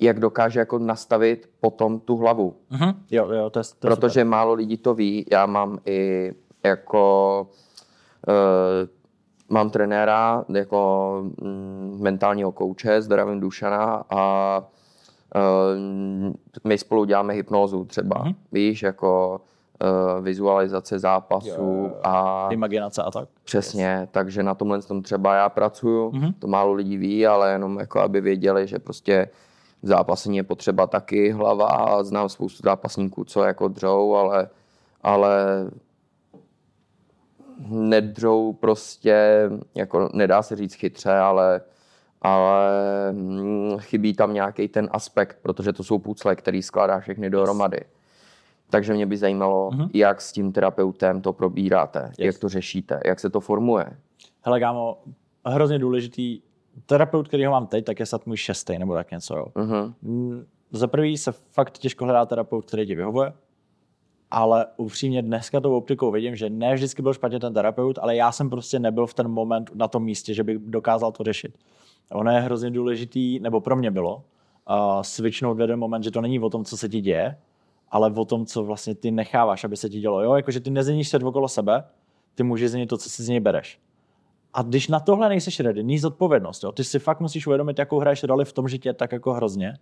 [0.00, 2.54] jak dokáže jako nastavit potom tu hlavu.
[2.72, 2.94] Mm-hmm.
[3.10, 4.26] Jo, jo, to je, to je Protože super.
[4.26, 5.26] málo lidí to ví.
[5.30, 6.32] Já mám i
[6.64, 7.46] jako
[8.28, 8.88] uh,
[9.48, 14.62] mám trenéra jako mm, mentálního kouče, zdravím Dušana a
[16.64, 18.34] my spolu děláme hypnózu třeba, mm-hmm.
[18.52, 19.40] víš, jako
[19.82, 22.00] uh, vizualizace zápasů jo, jo, jo.
[22.02, 22.48] a...
[22.50, 23.28] Imaginace a tak.
[23.44, 24.08] Přesně, yes.
[24.12, 26.34] takže na tomhle tom třeba já pracuju, mm-hmm.
[26.38, 29.28] to málo lidí ví, ale jenom jako aby věděli, že prostě
[29.82, 34.48] v zápasení je potřeba taky hlava a znám spoustu zápasníků, co jako dřou, ale,
[35.02, 35.46] ale
[37.68, 41.60] nedřou prostě, jako nedá se říct chytře, ale
[42.24, 42.72] ale
[43.12, 47.80] mm, chybí tam nějaký ten aspekt, protože to jsou pucle, který skládá všechny dohromady.
[48.70, 49.90] Takže mě by zajímalo, mm-hmm.
[49.94, 52.18] jak s tím terapeutem to probíráte, yes.
[52.18, 53.86] jak to řešíte, jak se to formuje.
[54.42, 54.98] Hele, kámo,
[55.46, 56.40] hrozně důležitý.
[56.86, 59.36] Terapeut, který ho mám teď, tak je snad můj šestý nebo tak něco.
[59.36, 59.46] Jo.
[59.54, 60.44] Mm-hmm.
[60.72, 63.32] Za prvý se fakt těžko hledá terapeut, který ti vyhovuje,
[64.30, 68.32] ale upřímně dneska tou optikou vidím, že ne vždycky byl špatně ten terapeut, ale já
[68.32, 71.54] jsem prostě nebyl v ten moment na tom místě, že bych dokázal to řešit.
[72.12, 76.20] Ono je hrozně důležitý, nebo pro mě bylo, uh, switchnout v jeden moment, že to
[76.20, 77.38] není o tom, co se ti děje,
[77.90, 80.22] ale o tom, co vlastně ty necháváš, aby se ti dělo.
[80.22, 81.84] Jo, jakože ty nezměníš se okolo sebe,
[82.34, 83.80] ty můžeš změnit to, co si z něj bereš.
[84.54, 87.98] A když na tohle nejseš ready, ní zodpovědnost, jo, ty si fakt musíš uvědomit, jakou
[87.98, 89.78] hraješ roli v tom, že tě tak jako hrozně.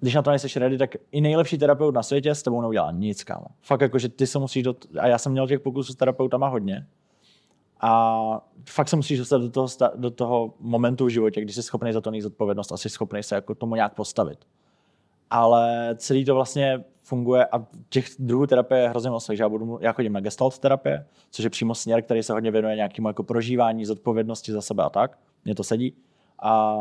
[0.00, 3.24] Když na to nejseš ready, tak i nejlepší terapeut na světě s tebou neudělá nic,
[3.24, 3.46] kámo.
[3.60, 4.74] Fakt jako, že ty se musíš do...
[5.00, 6.86] A já jsem měl těch pokusů s terapeutama hodně
[7.80, 11.92] a fakt se musíš dostat do toho, do toho momentu v životě, kdy jsi schopný
[11.92, 14.38] za to nejít zodpovědnost a jsi schopný se jako tomu nějak postavit.
[15.30, 19.78] Ale celý to vlastně funguje a těch druhů terapie je hrozně moc, takže já, budu,
[19.80, 23.22] já chodím na gestalt terapie, což je přímo směr, který se hodně věnuje nějakému jako
[23.22, 25.18] prožívání, zodpovědnosti za sebe a tak.
[25.44, 25.94] Mně to sedí.
[26.42, 26.76] A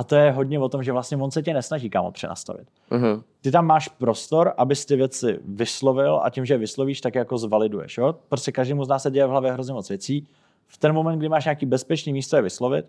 [0.00, 2.68] a to je hodně o tom, že vlastně on se tě nesnaží kámo přenastavit.
[2.90, 3.22] Uh-huh.
[3.40, 7.38] Ty tam máš prostor, abys ty věci vyslovil a tím, že je vyslovíš, tak jako
[7.38, 7.98] zvaliduješ.
[7.98, 8.14] Jo?
[8.28, 10.26] Prostě každému z nás se děje v hlavě hrozně moc věcí.
[10.66, 12.86] V ten moment, kdy máš nějaký bezpečný místo je vyslovit,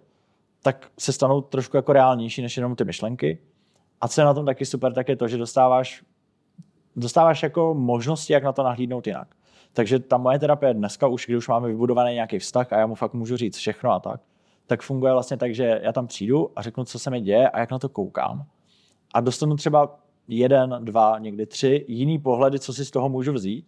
[0.63, 3.39] tak se stanou trošku jako reálnější než jenom ty myšlenky.
[4.01, 6.03] A co je na tom taky super, tak je to, že dostáváš,
[6.95, 9.27] dostáváš jako možnosti, jak na to nahlídnout jinak.
[9.73, 12.95] Takže ta moje terapie dneska, už když už máme vybudovaný nějaký vztah a já mu
[12.95, 14.21] fakt můžu říct všechno a tak,
[14.67, 17.59] tak funguje vlastně tak, že já tam přijdu a řeknu, co se mi děje a
[17.59, 18.45] jak na to koukám.
[19.13, 23.65] A dostanu třeba jeden, dva, někdy tři jiný pohledy, co si z toho můžu vzít.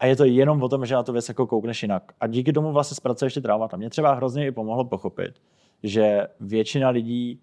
[0.00, 2.12] A je to jenom o tom, že na to věc jako koukneš jinak.
[2.20, 3.76] A díky tomu vlastně zpracuješ ty traumata.
[3.76, 5.42] Mě třeba hrozně i pomohlo pochopit,
[5.82, 7.40] že většina lidí,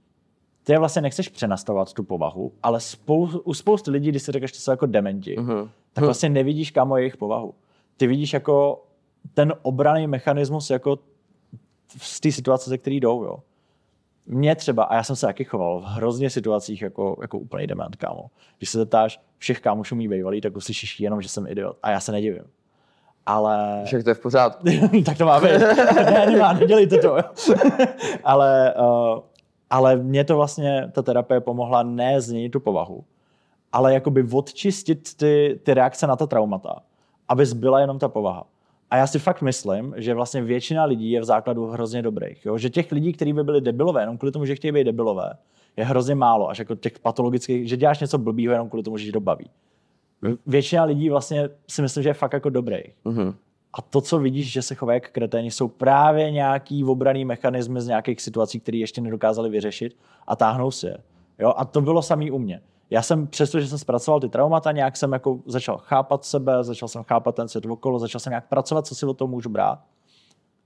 [0.64, 4.60] ty vlastně nechceš přenastavovat tu povahu, ale spou, u spousty lidí, když si řekneš, že
[4.60, 5.70] jsou jako dementi, uh-huh.
[5.94, 7.54] tak vlastně nevidíš, kam jejich povahu.
[7.98, 8.86] Ty vidíš jako
[9.34, 11.00] ten obraný mechanismus jako
[11.98, 13.40] z té situace, ze který jdou, jo.
[14.26, 17.96] Mě třeba, a já jsem se taky choval v hrozně situacích jako, jako úplný dement,
[17.96, 18.30] kámo.
[18.58, 21.78] Když se zeptáš všech kámošů mý bývalý, tak uslyšíš jenom, že jsem idiot.
[21.84, 22.44] A já se nedivím.
[23.26, 23.82] Ale...
[23.86, 24.66] Však to je v pořádku.
[25.06, 25.60] tak to má být.
[25.96, 27.18] ne, nemá, nedělejte to.
[28.24, 29.20] ale, uh,
[29.70, 33.04] ale mě to vlastně, ta terapie pomohla ne změnit tu povahu,
[33.72, 36.76] ale jakoby odčistit ty, ty reakce na ta traumata,
[37.28, 38.48] aby zbyla jenom ta povaha.
[38.92, 42.46] A já si fakt myslím, že vlastně většina lidí je v základu hrozně dobrých.
[42.46, 42.58] Jo?
[42.58, 45.34] Že těch lidí, kteří by byli debilové, jenom kvůli tomu, že chtějí být debilové,
[45.78, 46.50] je hrozně málo.
[46.50, 49.50] Až jako těch patologických, že děláš něco blbýho jenom kvůli tomu, že to baví.
[50.48, 52.80] Většina lidí vlastně si myslím, že je fakt jako dobrý.
[53.06, 53.34] Mm-hmm.
[53.74, 57.88] A to, co vidíš, že se chovají jak kreténi, jsou právě nějaký obraný mechanismy z
[57.88, 60.98] nějakých situací, které ještě nedokázali vyřešit a táhnou si je.
[61.40, 61.54] Jo?
[61.58, 64.98] A to bylo samý u mě já jsem, přesto, že jsem zpracoval ty traumata, nějak
[64.98, 68.88] jsem jako začal chápat sebe, začal jsem chápat ten svět okolo, začal jsem nějak pracovat,
[68.88, 69.80] co si o tom můžu brát.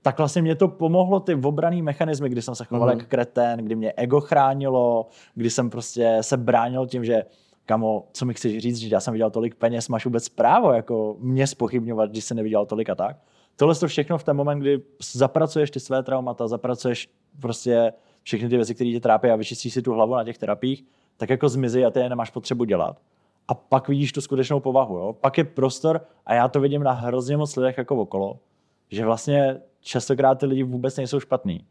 [0.02, 2.98] Tak vlastně mě to pomohlo ty obraný mechanismy, kdy jsem se choval mm-hmm.
[2.98, 7.24] jak kretén, kdy mě ego chránilo, kdy jsem prostě se bránil tím, že
[7.66, 11.16] kamo, co mi chceš říct, že já jsem viděl tolik peněz, máš vůbec právo jako
[11.18, 13.16] mě spochybňovat, když jsem neviděl tolik a tak.
[13.56, 17.08] Tohle to všechno v ten moment, kdy zapracuješ ty své traumata, zapracuješ
[17.40, 20.84] prostě všechny ty věci, které tě trápí a vyčistíš si tu hlavu na těch terapiích,
[21.16, 23.00] tak jako zmizí a ty je nemáš potřebu dělat.
[23.48, 24.96] A pak vidíš tu skutečnou povahu.
[24.96, 25.12] Jo?
[25.12, 28.38] Pak je prostor, a já to vidím na hrozně moc lidech jako okolo,
[28.90, 31.64] že vlastně častokrát ty lidi vůbec nejsou špatný,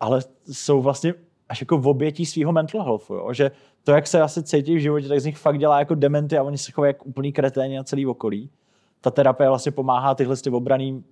[0.00, 0.20] ale
[0.52, 1.14] jsou vlastně
[1.48, 3.32] až jako v obětí svého mental healthu, jo?
[3.32, 3.50] že
[3.84, 6.42] to, jak se asi cítí v životě, tak z nich fakt dělá jako dementy a
[6.42, 8.50] oni se chovají jako úplný kreténi na celý okolí.
[9.00, 11.04] Ta terapie vlastně pomáhá tyhle ty obraný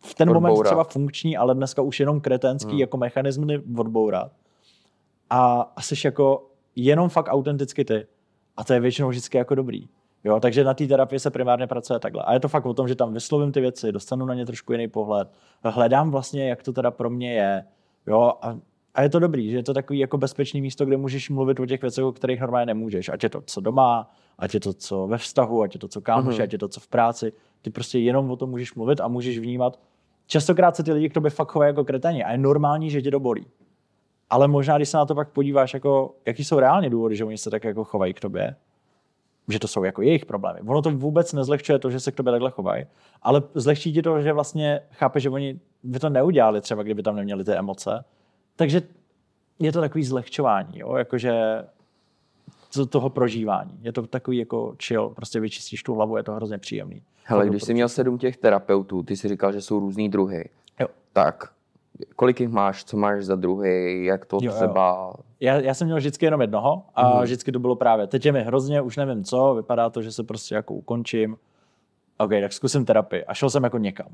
[0.00, 0.50] v ten odbourat.
[0.50, 2.80] moment třeba funkční, ale dneska už jenom kretenský hmm.
[2.80, 4.32] jako mechanizmy odbourat.
[5.30, 8.06] A, a jsi jako jenom fakt autenticky ty.
[8.56, 9.88] A to je většinou vždycky jako dobrý.
[10.24, 12.22] Jo, takže na té terapii se primárně pracuje takhle.
[12.22, 14.72] A je to fakt o tom, že tam vyslovím ty věci, dostanu na ně trošku
[14.72, 15.28] jiný pohled,
[15.64, 17.64] hledám vlastně, jak to teda pro mě je.
[18.06, 18.58] Jo, a,
[18.94, 21.66] a je to dobrý, že je to takový jako bezpečný místo, kde můžeš mluvit o
[21.66, 23.08] těch věcech, o kterých normálně nemůžeš.
[23.08, 26.00] Ať je to co doma, ať je to co ve vztahu, ať je to co
[26.00, 26.42] kámoši, mm-hmm.
[26.42, 27.32] ať je to co v práci.
[27.62, 29.80] Ty prostě jenom o tom můžeš mluvit a můžeš vnímat.
[30.26, 33.10] Častokrát se ty lidi k tobě fakt chovají jako kretani a je normální, že tě
[33.10, 33.46] to bolí.
[34.30, 37.38] Ale možná, když se na to pak podíváš, jako, jaký jsou reálně důvody, že oni
[37.38, 38.56] se tak jako chovají k tobě,
[39.48, 40.60] že to jsou jako jejich problémy.
[40.66, 42.86] Ono to vůbec nezlehčuje to, že se k tobě takhle chovají,
[43.22, 47.16] ale zlehčí ti to, že vlastně chápe, že oni by to neudělali třeba, kdyby tam
[47.16, 48.04] neměli ty emoce.
[48.56, 48.82] Takže
[49.58, 50.96] je to takový zlehčování, jo?
[50.96, 51.64] jakože
[52.70, 53.78] z toho prožívání.
[53.82, 57.02] Je to takový jako chill, prostě vyčistíš tu hlavu, je to hrozně příjemný.
[57.24, 60.48] Hele, když jsi měl sedm těch terapeutů, ty si říkal, že jsou různý druhy.
[60.80, 60.86] Jo.
[61.12, 61.52] Tak
[62.16, 65.12] kolik jich máš, co máš za druhý, jak to jo, třeba...
[65.18, 65.24] Jo.
[65.40, 67.22] Já, já jsem měl vždycky jenom jednoho a mm-hmm.
[67.22, 70.24] vždycky to bylo právě, teď je mi hrozně, už nevím co, vypadá to, že se
[70.24, 71.36] prostě jako ukončím.
[72.18, 74.08] OK, tak zkusím terapii a šel jsem jako někam.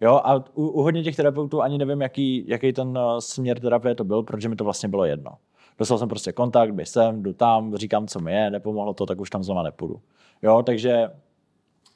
[0.00, 3.94] Jo, a u, u hodně těch terapeutů ani nevím, jaký, jaký ten uh, směr terapie
[3.94, 5.30] to byl, protože mi to vlastně bylo jedno.
[5.78, 9.20] Dostal jsem prostě kontakt, běž sem, jdu tam, říkám, co mi je, nepomohlo to, tak
[9.20, 10.00] už tam znovu nepůjdu.
[10.42, 11.08] Jo, takže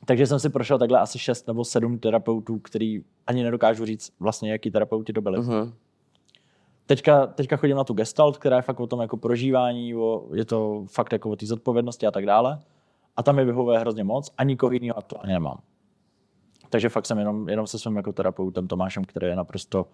[0.05, 4.53] takže jsem si prošel takhle asi šest nebo sedm terapeutů, který ani nedokážu říct vlastně,
[4.53, 5.39] jaký terapeuti to byli.
[5.39, 5.73] Uh-huh.
[6.87, 10.45] Teďka, teďka chodím na tu gestalt, která je fakt o tom jako prožívání, o, je
[10.45, 12.59] to fakt jako o té zodpovědnosti a tak dále.
[13.17, 15.59] A tam mi vyhovuje hrozně moc a nikoho jiného aktuálně nemám.
[16.71, 19.87] Takže fakt jsem jenom, jenom se svým jako terapeutem Tomášem, který je naprosto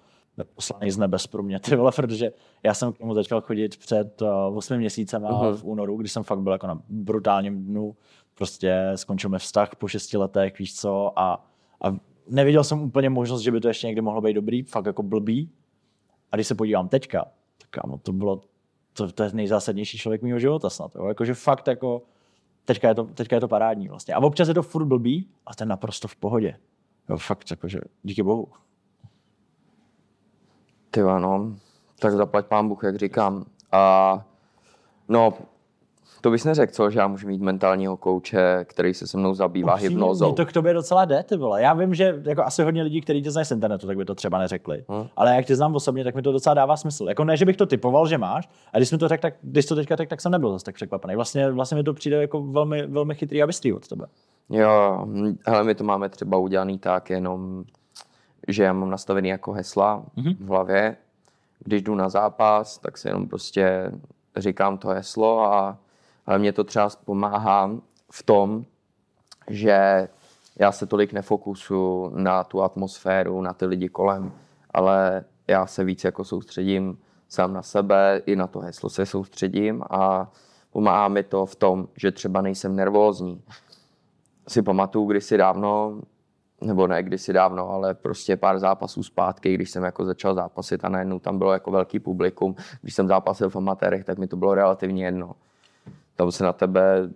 [0.55, 2.33] poslaný z nebes pro mě, ty vole, protože
[2.63, 5.57] já jsem k němu začal chodit před uh, 8 měsícem uh-huh.
[5.57, 7.97] v únoru, kdy jsem fakt byl jako na brutálním dnu
[8.37, 11.47] prostě skončil mi vztah po šesti letech, víš co, a,
[11.85, 11.97] a
[12.29, 15.51] neviděl jsem úplně možnost, že by to ještě někdy mohlo být dobrý, fakt jako blbý.
[16.33, 17.25] A když se podívám teďka,
[17.59, 18.41] tak kámo, to bylo,
[18.93, 21.07] to, to je nejzásadnější člověk mého života snad, jo?
[21.07, 22.03] Jakože fakt jako,
[22.65, 24.15] teďka je, to, teďka je to parádní vlastně.
[24.15, 26.57] A občas je to furt blbý, a to je naprosto v pohodě.
[27.09, 28.49] Jo, fakt, jakože, díky bohu.
[30.91, 31.57] Ty ano,
[31.99, 33.45] tak zaplať pán Bůh, jak říkám.
[33.73, 34.25] A
[35.09, 35.35] no,
[36.21, 39.75] to bys neřekl, co, že já můžu mít mentálního kouče, který se se mnou zabývá
[39.75, 40.33] Upřímně, hypnozou.
[40.33, 41.63] to k tobě docela jde, ty vole.
[41.63, 44.15] Já vím, že jako asi hodně lidí, kteří tě znají z internetu, tak by to
[44.15, 44.85] třeba neřekli.
[44.89, 45.07] Hmm.
[45.17, 47.09] Ale jak tě znám osobně, tak mi to docela dává smysl.
[47.09, 49.67] Jako ne, že bych to typoval, že máš, a když mi to řekl, tak když
[49.67, 51.15] to teďka tak, tak jsem nebyl zase tak překvapený.
[51.15, 54.07] Vlastně, vlastně mi to přijde jako velmi, velmi chytrý a bystrý od tebe.
[54.51, 55.07] Jo,
[55.47, 57.65] ale my to máme třeba udělaný tak jenom,
[58.49, 60.37] že já mám nastavený jako hesla mm-hmm.
[60.41, 60.97] v hlavě.
[61.65, 63.93] Když jdu na zápas, tak si jenom prostě
[64.37, 65.79] říkám to heslo a
[66.27, 67.71] ale mě to třeba pomáhá
[68.11, 68.65] v tom,
[69.51, 70.09] že
[70.59, 74.33] já se tolik nefokusu na tu atmosféru, na ty lidi kolem,
[74.71, 76.99] ale já se víc jako soustředím
[77.29, 80.33] sám na sebe, i na to heslo se soustředím a
[80.71, 83.43] pomáhá mi to v tom, že třeba nejsem nervózní.
[84.49, 86.01] Si pamatuju kdysi dávno,
[86.61, 90.89] nebo ne kdysi dávno, ale prostě pár zápasů zpátky, když jsem jako začal zápasit a
[90.89, 92.55] najednou tam bylo jako velký publikum.
[92.83, 95.35] Když jsem zápasil v amatérech, tak mi to bylo relativně jedno.
[96.17, 97.11] Tam se na tebe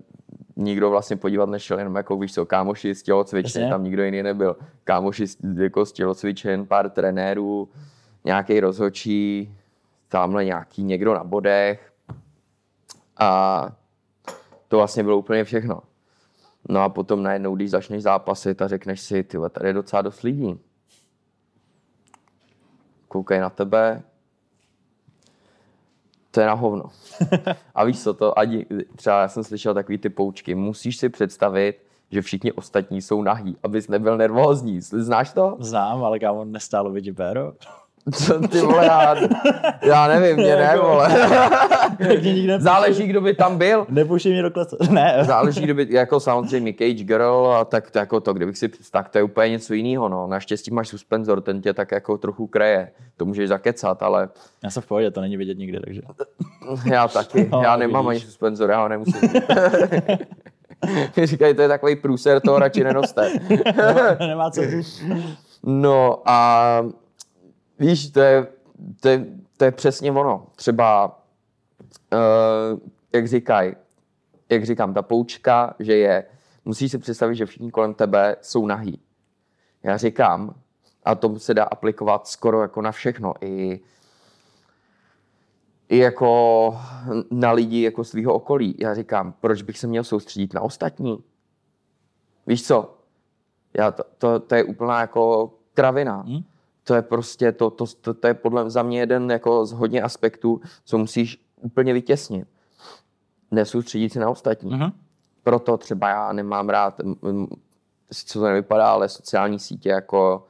[0.57, 3.71] nikdo vlastně podívat nešel, jenom jako víš co, kámoši z tělocvičny, Jasně.
[3.73, 4.57] tam nikdo jiný nebyl.
[4.85, 7.69] Kámoši z- jako z tělocvičen, pár trenérů,
[8.25, 9.55] nějaký rozhočí,
[10.09, 11.93] tamhle nějaký někdo na bodech.
[13.17, 13.69] A
[14.69, 15.81] to vlastně bylo úplně všechno.
[16.69, 20.23] No a potom najednou, když začneš zápasit a řekneš si, ty tady je docela dost
[20.23, 20.61] lidí.
[23.09, 24.03] Koukej na tebe,
[26.31, 26.85] to je na hovno.
[27.75, 28.67] A víš co, to ani,
[28.97, 33.57] třeba já jsem slyšel takový ty poučky, musíš si představit, že všichni ostatní jsou nahý,
[33.63, 34.81] abys nebyl nervózní.
[34.81, 35.57] Znáš to?
[35.61, 37.53] Znám, ale kámo, nestálo vidí péro.
[38.15, 39.17] Co ty vole, já,
[39.83, 41.29] já nevím, mě ne, Jako- vole.
[42.59, 43.87] Záleží, kdo by tam byl.
[43.89, 44.77] Nepouštěj mě do klece.
[44.91, 45.19] Ne.
[45.23, 49.19] Záleží, kdyby, jako samozřejmě Cage Girl, a tak to, jako to, kdybych si, tak to
[49.19, 50.27] je úplně něco jiného, no.
[50.27, 52.91] Naštěstí máš suspenzor, ten tě tak jako trochu kreje.
[53.17, 54.29] To můžeš zakecat, ale
[54.65, 56.01] Já jsem v pohodě, to není vidět nikde, takže.
[56.93, 58.23] já taky, No, já nemám vidíš.
[58.23, 59.31] ani suspenzor, já ho nemusím.
[61.25, 63.31] Říkají, to je takový průser, toho radši nenoste.
[64.19, 64.61] Nemá co.
[65.63, 66.83] No a
[67.81, 68.47] víš, to je,
[69.01, 69.27] to je,
[69.57, 70.47] to je přesně ono.
[70.57, 71.21] Třeba,
[72.13, 72.79] uh,
[73.13, 73.75] jak říkají,
[74.49, 76.25] jak říkám, ta poučka, že je,
[76.65, 79.01] musíš si představit, že všichni kolem tebe jsou nahý.
[79.83, 80.55] Já říkám,
[81.05, 83.81] a to se dá aplikovat skoro jako na všechno, i,
[85.89, 86.79] i jako
[87.31, 88.77] na lidi jako svého okolí.
[88.79, 91.25] Já říkám, proč bych se měl soustředit na ostatní?
[92.47, 92.99] Víš co?
[93.75, 96.17] Já to, to, to je úplná jako kravina.
[96.17, 96.43] Hmm?
[96.91, 100.03] To je prostě, to, to, to, to je podle za mě jeden jako z hodně
[100.03, 102.49] aspektů, co musíš úplně vytěsnit.
[103.51, 104.71] Nesoustředit se na ostatní.
[104.71, 104.91] Mhm.
[105.43, 107.01] Proto třeba já nemám rád,
[108.13, 110.47] sice to nevypadá, ale sociální sítě jako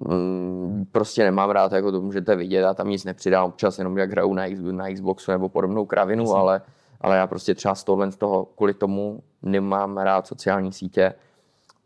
[0.00, 4.10] mm, prostě nemám rád, jako to můžete vidět, já tam nic nepřidám občas, jenom jak
[4.10, 6.62] hraju na, X, na Xboxu nebo podobnou kravinu, ale,
[7.00, 11.14] ale já prostě třeba z tohle z toho, kvůli tomu nemám rád sociální sítě,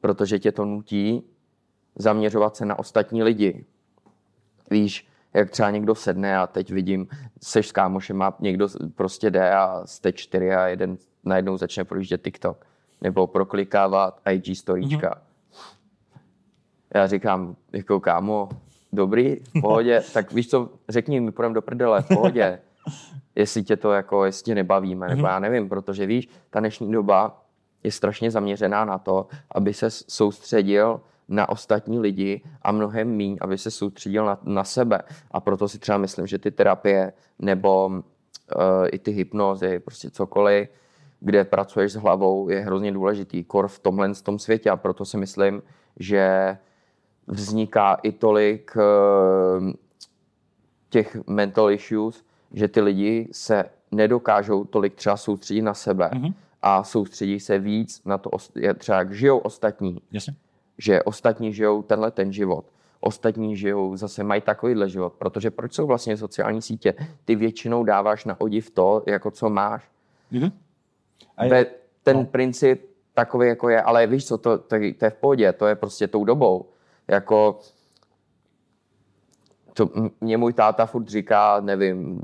[0.01, 1.32] protože tě to nutí
[1.97, 3.65] zaměřovat se na ostatní lidi.
[4.71, 7.09] Víš, jak třeba někdo sedne a teď vidím,
[7.43, 12.23] seš s kámošem a někdo prostě jde a jste čtyři a jeden najednou začne projíždět
[12.23, 12.67] TikTok.
[13.01, 15.11] Nebo proklikávat IG storíčka.
[15.11, 15.33] Mm-hmm.
[16.95, 18.49] Já říkám, jako kámo,
[18.93, 22.59] dobrý, v pohodě, tak víš co, řekni mi, půjdeme do prdele, v pohodě.
[23.35, 27.43] jestli tě to jako, jestli tě nebavíme, nebo já nevím, protože víš, ta dnešní doba
[27.83, 33.59] je strašně zaměřená na to, aby se soustředil na ostatní lidi a mnohem míň, aby
[33.59, 35.03] se soustředil na, na sebe.
[35.31, 38.03] A proto si třeba myslím, že ty terapie nebo uh,
[38.93, 40.69] i ty hypnozy, prostě cokoliv,
[41.21, 44.71] kde pracuješ s hlavou, je hrozně důležitý, kor v tomhle v tom světě.
[44.71, 45.63] A proto si myslím,
[45.99, 46.57] že
[47.27, 49.71] vzniká i tolik uh,
[50.91, 56.35] těch mental issues, že ty lidi se nedokážou tolik třeba soustředit na sebe Mhm.
[56.63, 58.31] a soustředí se víc na to,
[58.79, 60.35] třeba jak žijou ostatní, Jasně.
[60.79, 62.65] Že ostatní žijou tenhle ten život.
[63.01, 66.95] Ostatní žijou, zase mají takovýhle život, protože proč jsou vlastně sociální sítě?
[67.25, 69.89] Ty většinou dáváš na odiv to, jako co máš.
[70.31, 70.51] Mhm.
[71.37, 71.67] A je,
[72.03, 72.25] ten no.
[72.25, 75.75] princip takový, jako je, ale víš co, to, to, to je v pohodě, to je
[75.75, 76.69] prostě tou dobou.
[77.09, 77.61] Jako,
[79.73, 82.21] to, mě můj táta furt říká, nevím,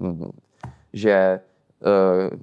[0.92, 1.40] že
[1.80, 2.38] uh,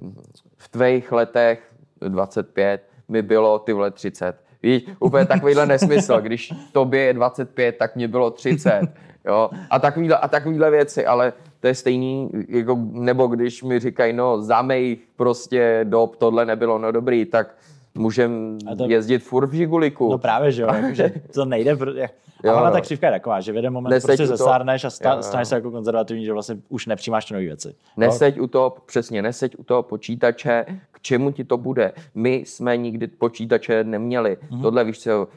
[0.56, 1.74] v tvých letech
[2.08, 4.45] 25 mi bylo ty vole 30.
[4.66, 8.80] Víš, úplně takovýhle nesmysl, když tobě je 25, tak mě bylo 30.
[9.26, 9.50] Jo?
[9.70, 14.42] A, takovýhle, a takovýhle věci, ale to je stejný, jako, nebo když mi říkají, no
[14.42, 17.54] za mých prostě dob tohle nebylo, no dobrý, tak
[17.98, 20.10] můžem to- jezdit furt v Žiguliku.
[20.10, 21.76] No právě, že jo, jakože to nejde.
[21.76, 22.10] Pro, jak,
[22.44, 22.72] a Jo, ona jo.
[22.72, 25.54] ta křivka je taková, že v jeden moment Neseď prostě zestárneš a sta, staneš se
[25.54, 27.74] jako konzervativní, že vlastně už nepřijímáš ty nové věci.
[27.96, 31.92] Neseď u toho, přesně, neseď u toho počítače, k čemu ti to bude.
[32.14, 34.36] My jsme nikdy počítače neměli.
[34.42, 34.58] Mhm.
[34.58, 34.62] Mm-hmm.
[34.62, 35.28] Tohle víš co,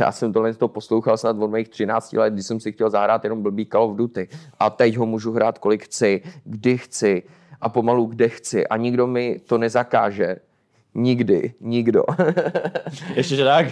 [0.00, 3.24] já jsem tohle to poslouchal snad od mých 13 let, když jsem si chtěl zahrát
[3.24, 4.28] jenom blbý Call of Duty.
[4.58, 7.22] A teď ho můžu hrát kolik chci, kdy chci
[7.60, 8.66] a pomalu kde chci.
[8.66, 10.36] A nikdo mi to nezakáže.
[10.96, 12.02] Nikdy, nikdo.
[13.14, 13.66] Ještě, že tak?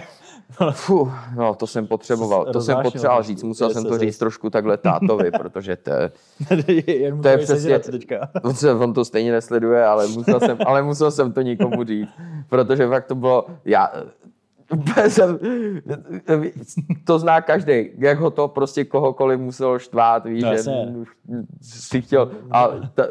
[0.71, 3.27] Fuh, no to jsem potřeboval, to jsem potřeboval trošku.
[3.33, 5.91] říct, musel jsem se- to říct trošku takhle tátovi, protože to
[7.21, 7.79] To je přesně-.
[8.43, 12.09] On, se, on to stejně nesleduje, ale musel jsem, ale musel jsem to nikomu říct,
[12.49, 13.91] protože fakt to bylo, já,
[14.73, 15.39] Úplně jsem,
[17.03, 20.63] to zná každý, jak ho to prostě kohokoliv muselo štvát, víš, No, že
[21.61, 23.03] si chtěl, a ta,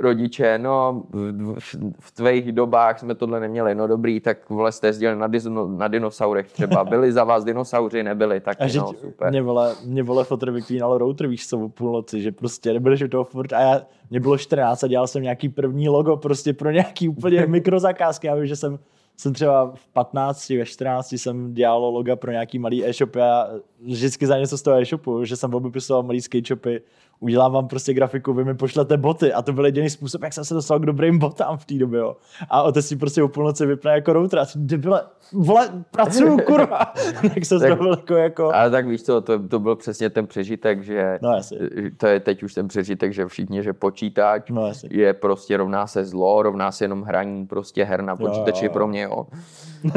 [0.00, 4.86] rodiče, no, v, v, v tvých dobách jsme tohle neměli, no dobrý, tak vole jste
[4.86, 8.92] jezdili na, dino, na dinosaurech třeba, byli za vás dinosauři, nebyli, tak A že no,
[9.00, 9.30] super.
[9.30, 13.08] mě vole, mě vole fotr vyklínal router, víš co, o půlnoci, že prostě nebudeš u
[13.08, 16.70] toho furt a já, mě bylo 14 a dělal jsem nějaký první logo prostě pro
[16.70, 18.78] nějaký úplně mikrozakázky, já vím, že jsem
[19.20, 23.50] jsem třeba v 15, ve 14 jsem dělal loga pro nějaký malý e-shopy a
[23.80, 26.82] vždycky za něco z toho e-shopu, že jsem obepisoval malý skate shopy,
[27.20, 30.44] udělám vám prostě grafiku, vy mi pošlete boty a to byl jediný způsob, jak jsem
[30.44, 32.16] se dostal k dobrým botám v té době, jo.
[32.50, 35.02] A otec si prostě o půlnoci vypne jako router a debile,
[35.32, 36.78] vole, pracuju, kurva.
[37.34, 40.82] tak se Tak- jako, jako, Ale tak víš co, to, to byl přesně ten přežitek,
[40.84, 41.58] že no jasně,
[41.96, 44.88] to je teď už ten přežitek, že všichni, že počítač no jasně.
[44.92, 48.72] je prostě rovná se zlo, rovná se jenom hraní prostě her na počítači jo, jo.
[48.72, 49.26] pro mě, jo.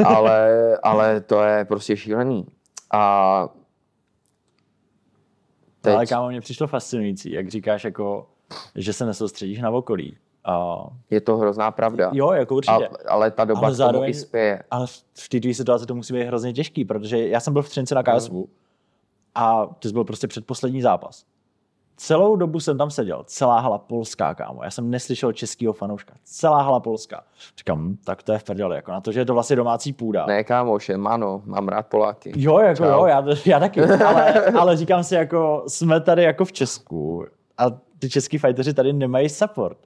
[0.04, 2.46] Ale, ale to je prostě šílený.
[2.92, 3.48] A
[5.86, 8.26] No, ale teď kámo, mě přišlo fascinující, jak říkáš, jako,
[8.74, 10.16] že se nesoustředíš na okolí.
[10.44, 12.10] A, je to hrozná pravda.
[12.14, 12.88] jo, jako A, určitě.
[13.08, 14.62] ale ta doba Ale ale k tomu zároveň- i spěje.
[14.70, 17.94] Ale v- té situaci to musí být hrozně těžký, protože já jsem byl v Třinci
[17.94, 18.32] na KSV
[19.34, 21.24] a to byl prostě předposlední zápas.
[21.96, 24.64] Celou dobu jsem tam seděl, celá hala polská, kámo.
[24.64, 26.14] Já jsem neslyšel českýho fanouška.
[26.24, 27.24] Celá hala polská.
[27.58, 29.92] Říkám, hm, tak to je v prdeli, jako na to, že je to vlastně domácí
[29.92, 30.26] půda.
[30.26, 32.32] Ne, kámoše, ano, mám rád Poláky.
[32.36, 32.84] Jo, jako Čau.
[32.84, 37.26] jo, já, já taky, ale, ale říkám si, jako jsme tady jako v Česku
[37.58, 37.64] a
[37.98, 39.78] ty český fighteři tady nemají support.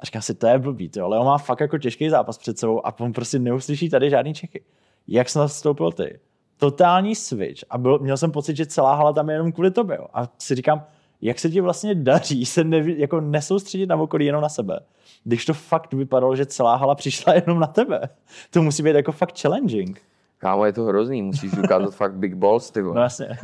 [0.00, 2.58] A říkám si, to je blbý, to, ale on má fakt jako těžký zápas před
[2.58, 4.64] sebou a on prostě neuslyší tady žádný Čechy.
[5.08, 6.20] Jak jsi nastoupil ty?
[6.56, 9.98] Totální switch a byl, měl jsem pocit, že celá hala tam je jenom kvůli tobě.
[10.14, 10.84] A si říkám,
[11.20, 14.80] jak se ti vlastně daří se neví, jako nesoustředit na okolí jenom na sebe.
[15.24, 18.08] Když to fakt vypadalo, že celá hala přišla jenom na tebe.
[18.50, 20.02] To musí být jako fakt challenging.
[20.38, 23.02] Kámo, je to hrozný, musíš ukázat fakt big balls, ty No vole.
[23.02, 23.28] jasně.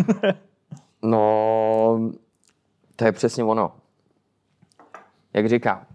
[1.07, 2.11] No,
[2.97, 3.73] to je přesně ono.
[5.33, 5.87] Jak říkám,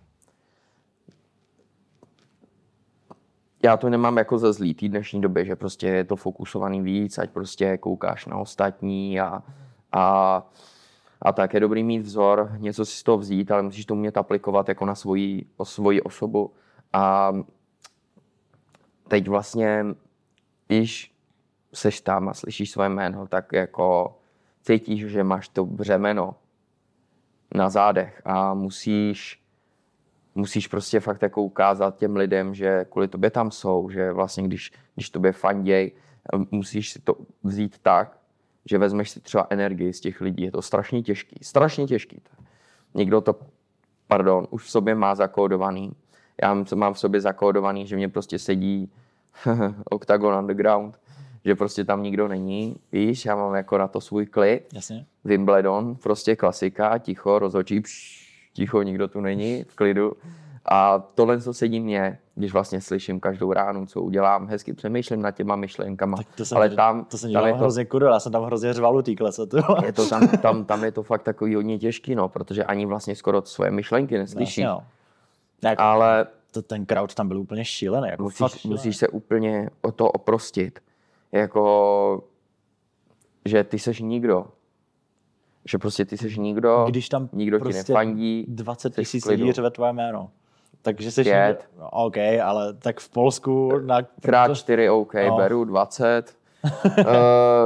[3.63, 7.17] já to nemám jako za zlý té dnešní době, že prostě je to fokusovaný víc,
[7.17, 9.43] ať prostě koukáš na ostatní a,
[9.91, 10.43] a,
[11.21, 14.17] a tak je dobrý mít vzor, něco si z toho vzít, ale musíš to umět
[14.17, 16.53] aplikovat jako na svoji, o svoji osobu.
[16.93, 17.33] A
[19.07, 19.85] teď vlastně,
[20.67, 21.15] když
[21.73, 24.19] seš tam a slyšíš svoje jméno, tak jako
[24.61, 26.35] cítíš, že máš to břemeno
[27.55, 29.43] na zádech a musíš,
[30.35, 34.71] musíš prostě fakt jako ukázat těm lidem, že kvůli tobě tam jsou, že vlastně když,
[34.95, 35.91] když tobě fanděj,
[36.51, 38.18] musíš si to vzít tak,
[38.69, 40.43] že vezmeš si třeba energii z těch lidí.
[40.43, 42.21] Je to strašně těžký, strašně těžký.
[42.93, 43.35] Někdo to,
[44.07, 45.91] pardon, už v sobě má zakódovaný.
[46.41, 48.91] Já mám- v sobě zakódovaný, že mě prostě sedí
[49.89, 50.99] Octagon Underground,
[51.45, 55.05] že prostě tam nikdo není, víš, já mám jako na to svůj klid, Jasně.
[55.25, 60.13] Wimbledon, prostě klasika, ticho, rozhodčí, pš, ticho, nikdo tu není, v klidu.
[60.65, 65.31] A tohle, co sedí mě, když vlastně slyším každou ránu, co udělám, hezky přemýšlím nad
[65.31, 68.19] těma myšlenkama, Tak to jsem, ale tam, to jsem tam je to, hrozně kudel, já
[68.19, 69.11] jsem tam hrozně řval u té
[69.85, 73.15] je to tam, tam, tam, je to fakt takový hodně těžký, no, protože ani vlastně
[73.15, 74.57] skoro svoje myšlenky neslyšíš.
[74.57, 74.83] Jasně, no.
[75.69, 78.07] Jako, Ale to, ten crowd tam byl úplně šílený.
[78.09, 78.77] Jako fakt musíš, šílený.
[78.77, 80.79] musíš se úplně o to oprostit.
[81.31, 82.23] Jako,
[83.45, 84.45] že ty seš nikdo.
[85.65, 88.45] Že prostě ty seš nikdo, Když tam nikdo ti prostě nefandí.
[88.47, 90.31] 20 jsi v tisíc lidí řve tvoje jméno.
[90.81, 91.69] Takže jsi Pět.
[91.79, 94.01] No, OK, ale tak v Polsku na...
[94.21, 95.37] Krát 4, OK, No.
[95.37, 96.35] beru 20.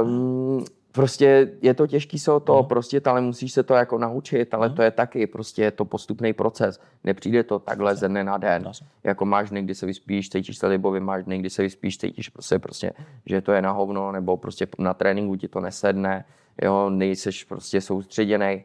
[0.02, 4.54] um, prostě je to těžký se o to oprostit, ale musíš se to jako naučit,
[4.54, 6.80] ale to je taky prostě je to postupný proces.
[7.04, 8.62] Nepřijde to takhle ze dne na den.
[9.04, 12.28] Jako máš dny, kdy se vyspíš, cítíš se libově, máš dny, kdy se vyspíš, cítíš
[12.28, 12.92] prostě, prostě,
[13.26, 16.24] že to je na hovno, nebo prostě na tréninku ti to nesedne,
[16.62, 18.64] jo, nejseš prostě soustředěný.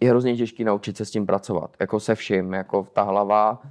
[0.00, 3.62] Je hrozně těžký naučit se s tím pracovat, jako se vším, jako ta hlava,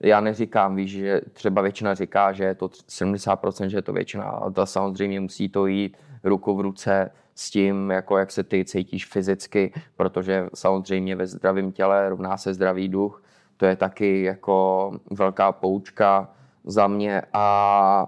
[0.00, 4.24] já neříkám, víš, že třeba většina říká, že je to 70%, že je to většina,
[4.24, 8.64] ale to samozřejmě musí to jít ruku v ruce s tím, jako jak se ty
[8.64, 13.22] cítíš fyzicky, protože samozřejmě ve zdravém těle rovná se zdravý duch,
[13.56, 16.30] to je taky jako velká poučka
[16.64, 18.06] za mě a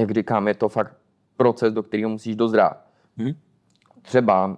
[0.00, 0.96] jak říkám, je to fakt
[1.36, 2.86] proces, do kterého musíš dozrát.
[3.16, 3.32] Mhm.
[4.02, 4.56] Třeba uh,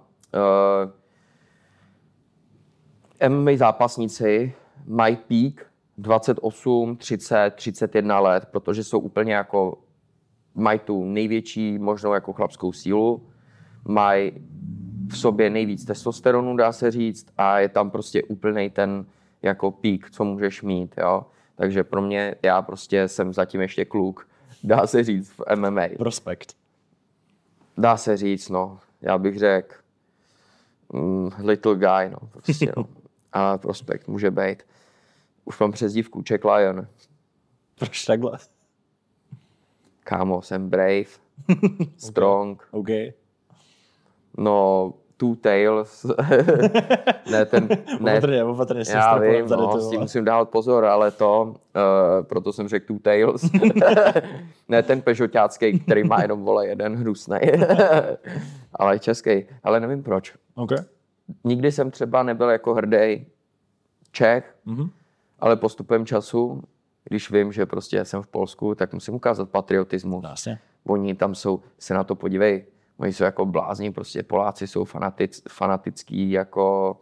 [3.29, 4.53] MMA zápasníci
[4.85, 5.65] mají pík
[5.97, 9.77] 28, 30, 31 let, protože jsou úplně jako,
[10.55, 13.27] mají tu největší možnou jako chlapskou sílu,
[13.85, 14.31] mají
[15.09, 19.05] v sobě nejvíc testosteronu, dá se říct, a je tam prostě úplný ten
[19.41, 21.25] jako pík, co můžeš mít, jo.
[21.55, 24.27] Takže pro mě, já prostě jsem zatím ještě kluk,
[24.63, 25.87] dá se říct v MMA.
[25.97, 26.53] Prospekt.
[27.77, 28.79] Dá se říct, no.
[29.01, 29.75] Já bych řekl
[30.93, 32.29] mm, little guy, no.
[32.31, 32.85] Prostě, no.
[33.35, 34.63] A prospekt může být.
[35.45, 36.87] Už mám přezdívku Czech Lion.
[37.79, 38.31] Proč takhle?
[40.03, 41.03] Kámo, jsem brave,
[41.97, 42.87] strong, OK.
[44.37, 46.05] no two tails.
[47.31, 47.67] ne, ten,
[47.99, 48.83] ne, Opatrně, opatrně.
[48.89, 52.67] já vím, tady, no, ty s tím musím dát pozor, ale to, uh, proto jsem
[52.67, 53.51] řekl two tails.
[54.69, 57.37] ne ten pežoťácký, který má jenom, vole, jeden hnusný.
[58.73, 59.45] ale český.
[59.63, 60.33] Ale nevím proč.
[60.55, 60.71] OK.
[61.43, 63.25] Nikdy jsem třeba nebyl jako hrdý
[64.11, 64.89] Čech, Mhm.
[65.39, 66.63] ale postupem času,
[67.03, 70.23] když vím, že prostě jsem v Polsku, tak musím ukázat patriotismus.
[70.23, 70.59] No, Jasně.
[70.87, 72.65] Oni tam jsou, se na to podívej,
[72.97, 76.97] oni jsou jako blázni, prostě Poláci jsou fanatic, fanatický, jako,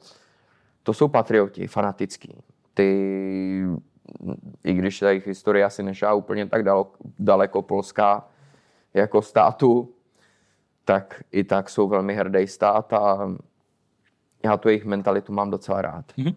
[0.83, 2.37] to jsou patrioti, fanatický.
[2.73, 3.63] Ty,
[4.63, 8.27] i když ta jejich historie asi nešá úplně tak daleko, daleko Polska
[8.93, 9.93] jako státu,
[10.85, 13.35] tak i tak jsou velmi hrdý stát a
[14.45, 16.05] já tu jejich mentalitu mám docela rád.
[16.17, 16.33] Mhm.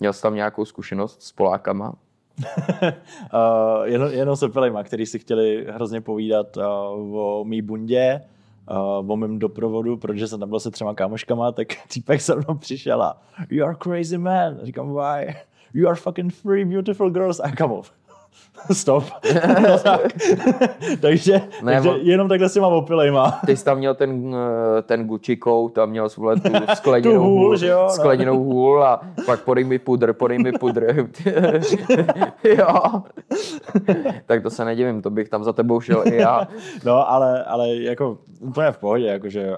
[0.00, 1.94] Měl jsi tam nějakou zkušenost s Polákama?
[2.38, 6.64] Uh, jenom, jenom se Pelejma, který si chtěli hrozně povídat uh,
[7.18, 8.22] o mý bundě,
[8.70, 12.54] uh, o mém doprovodu, protože jsem tam byl se třema kámoškama, tak týpek se mnou
[12.58, 14.58] přišel a You are crazy man.
[14.62, 15.34] Říkám, why?
[15.74, 17.40] You are fucking three beautiful girls.
[17.40, 17.72] A kam
[18.72, 19.04] Stop.
[19.62, 20.00] no, tak.
[21.00, 23.40] takže, Ne, takže jenom takhle si mám opilejma.
[23.46, 24.36] Ty jsi tam měl ten,
[24.78, 27.88] eh, ten Gucci coat, tam měl vole tu skleněnou Tu hůl, hůl, že jo, no.
[27.90, 31.08] skleněnou hůl a pak podej mi pudr, podej mi pudr.
[32.44, 33.02] jo.
[34.26, 36.48] tak to se nedivím, to bych tam za tebou šel i já.
[36.84, 39.56] No, ale, ale jako úplně v pohodě, jakože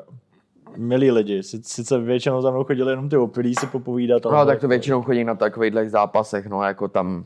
[0.77, 1.43] milí lidi.
[1.43, 5.25] Sice většinou za mnou chodili jenom ty opilí si popovídat, No tak to většinou chodí
[5.25, 7.25] na takovýchhle zápasech, no jako tam,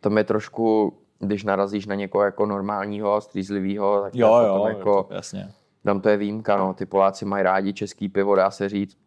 [0.00, 4.64] tam je trošku, když narazíš na někoho jako normálního, střízlivého, tak to Jo, je jo,
[4.68, 4.78] jako...
[4.78, 5.50] jako, jasně.
[5.84, 8.98] tam to je výjimka, no, ty Poláci mají rádi český pivo, dá se říct.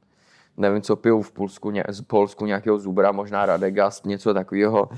[0.58, 4.90] Nevím, co pijou v Polsku, ně, z Polsku nějakého Zubra, možná Radegast, něco takového.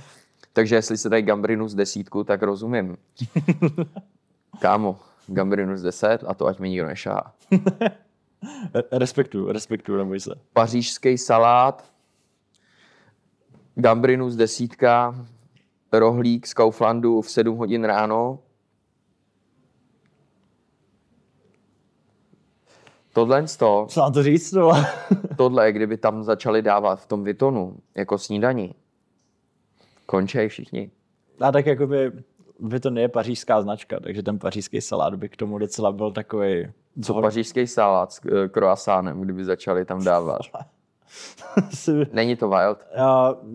[0.54, 2.98] Takže jestli se dají Gambrinu z desítku, tak rozumím.
[4.60, 7.34] Kámo, Gambrinu z deset a to ať mi nikdo nešá.
[8.74, 10.32] Re- Respektuju, respektuju, neboj se.
[10.54, 11.86] pařížský salát,
[13.76, 15.26] gambrinu z desítka,
[16.00, 18.40] rohlík z Kauflandu v 7 hodin ráno.
[23.14, 24.72] Tohle, to, Co mám to říct, no?
[25.38, 28.76] tohle, kdyby tam začali dávat v tom Vitonu jako snídaní,
[30.06, 30.92] končej všichni.
[31.40, 32.12] A tak jakoby,
[32.60, 36.68] by to je pařížská značka, takže ten pařížský salát by k tomu docela byl takový.
[37.04, 40.42] Co pařížský salát s eh, croissánem, kdyby začali tam dávat.
[42.14, 42.78] Není to wild.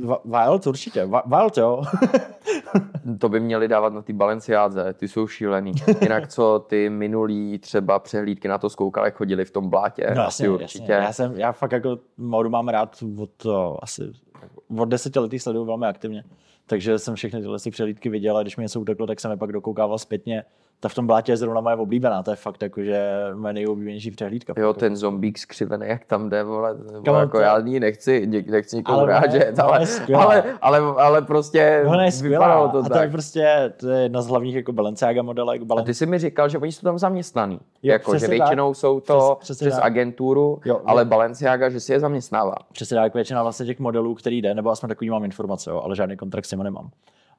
[0.03, 1.83] Uh, Wild určitě, Wi- Wild jo.
[3.19, 5.73] To by měli dávat na ty Balenciádze, ty jsou šílený.
[6.01, 10.23] Jinak co ty minulý třeba přehlídky na to zkoukali, jak chodili v tom blátě, No,
[10.27, 10.93] asi jasně, určitě.
[10.93, 11.07] Jasně.
[11.07, 13.53] Já, jsem, já fakt jako modu mám rád od uh,
[13.83, 14.03] asi
[14.79, 16.25] od desetiletí sleduju velmi aktivně.
[16.67, 19.37] Takže jsem všechny tyhle si přehlídky viděl a když mi něco uteklo, tak jsem je
[19.37, 20.45] pak dokoukával zpětně.
[20.81, 24.55] Ta v tom blátě je zrovna moje oblíbená, to je fakt jakože moje nejoblíbenější přehlídka.
[24.57, 24.81] Jo, Fakt.
[24.81, 28.77] ten zombík skřivený, jak tam jde, vole, vole Kamo, jako to- já ní nechci, nechci
[28.77, 29.15] nikomu Ale
[29.59, 33.03] ale, ale, ale, ale, prostě Ona je vypadalo to a to tak.
[33.03, 35.63] je prostě to je jedna z hlavních jako Balenciaga modelek.
[35.63, 35.85] A Balen...
[35.85, 37.61] ty jsi mi říkal, že oni jsou tam zaměstnaný.
[37.83, 38.77] Jo, jako, že většinou tak.
[38.77, 41.07] jsou to Přes- přes agenturu, Jo, ale jo.
[41.07, 42.55] Balenciaga, že si je zaměstnává.
[42.73, 45.97] Přesně tak, většina vlastně těch modelů, který jde, nebo aspoň takový mám informace, jo, ale
[45.97, 46.91] žádný kontrakt s nimi nemám.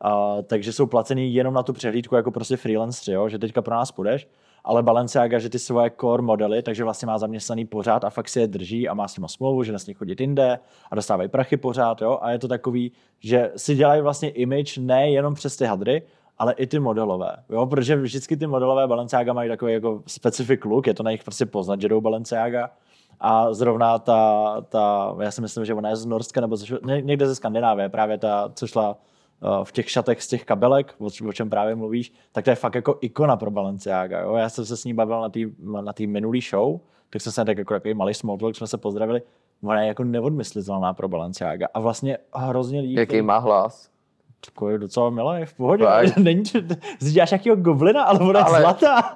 [0.05, 3.75] Uh, takže jsou placený jenom na tu přehlídku jako prostě freelancer, jo, že teďka pro
[3.75, 4.27] nás půjdeš,
[4.63, 8.39] ale Balenciaga, že ty svoje core modely, takže vlastně má zaměstnaný pořád a fakt si
[8.39, 10.59] je drží a má s nimi smlouvu, že nesmí chodit jinde
[10.91, 15.11] a dostávají prachy pořád, jo, a je to takový, že si dělají vlastně image ne
[15.11, 16.03] jenom přes ty hadry,
[16.37, 20.87] ale i ty modelové, jo, protože vždycky ty modelové Balenciaga mají takový jako specific look,
[20.87, 22.69] je to na nich prostě poznat, že jdou Balenciaga,
[23.19, 27.01] a zrovna ta, ta, já si myslím, že ona je z Norska nebo ze, ně-
[27.01, 28.97] někde ze Skandinávie, právě ta, co šla
[29.63, 32.97] v těch šatech z těch kabelek, o, čem právě mluvíš, tak to je fakt jako
[33.01, 34.21] ikona pro Balenciaga.
[34.21, 34.35] Jo?
[34.35, 35.39] Já jsem se s ní bavil na té
[35.81, 36.79] na tý minulý show,
[37.09, 39.21] tak jsem se tak jako takový malý small talk, jsme se pozdravili.
[39.63, 41.67] Ona je jako neodmyslitelná pro Balenciaga.
[41.73, 43.89] A vlastně hrozně lidí, Jaký má hlas?
[44.45, 45.83] Takový je docela milý, v pohodě.
[45.83, 46.17] Fakt?
[46.17, 46.43] Není,
[46.99, 49.15] děláš jakýho goblina, ale ona je zlatá.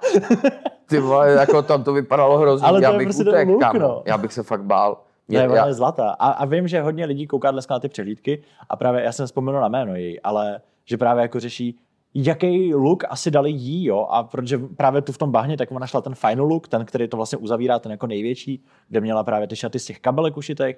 [0.90, 3.50] Ty vole, jako tam to vypadalo hrozně, Ale to já bych prostě utek,
[3.80, 4.04] no.
[4.06, 4.98] Já bych se fakt bál.
[5.38, 6.10] Ne, ona já, je zlatá.
[6.10, 9.26] A, a vím, že hodně lidí kouká dneska na ty přehlídky a právě já jsem
[9.26, 11.80] vzpomenul na jméno její, ale že právě jako řeší,
[12.14, 15.88] jaký look asi dali jí, jo, a protože právě tu v tom bahně, tak ona
[15.88, 19.48] šla ten final look, ten, který to vlastně uzavírá, ten jako největší, kde měla právě
[19.48, 20.76] ty šaty z těch kabelek ušitých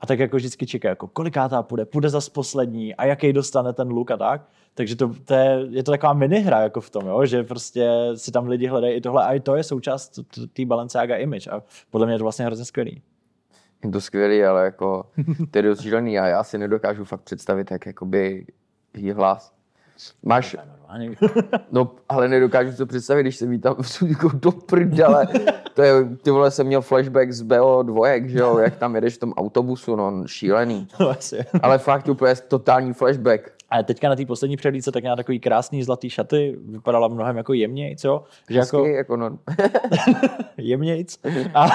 [0.00, 3.88] a tak jako vždycky čeká, jako kolikátá půjde, půjde zas poslední a jaký dostane ten
[3.88, 4.48] look a tak.
[4.74, 7.26] Takže to, to je, je, to taková minihra jako v tom, jo?
[7.26, 10.18] že prostě si tam lidi hledají i tohle a i to je součást
[10.52, 13.02] té Balenciaga image a podle mě je to vlastně hrozně skvělý.
[13.84, 15.06] Je to skvělý, ale jako
[15.50, 18.46] to je dost šílený a já si nedokážu fakt představit, jak jakoby
[18.94, 19.52] jí hlas.
[20.22, 20.56] Máš,
[21.72, 23.76] no, ale nedokážu si to představit, když jsem jí tam
[24.08, 25.28] jako do prdele.
[25.74, 29.18] To je, ty vole, jsem měl flashback z BO2, že jo, jak tam jedeš v
[29.18, 30.88] tom autobusu, no, šílený.
[31.62, 33.52] Ale fakt úplně totální flashback.
[33.70, 37.52] A teďka na té poslední přehlídce tak měla takový krásný zlatý šaty, vypadala mnohem jako
[37.52, 38.22] jemnějc, jo?
[38.50, 39.38] Že jako, Hezky, jako no,
[40.56, 41.18] jemnějc.
[41.54, 41.66] A,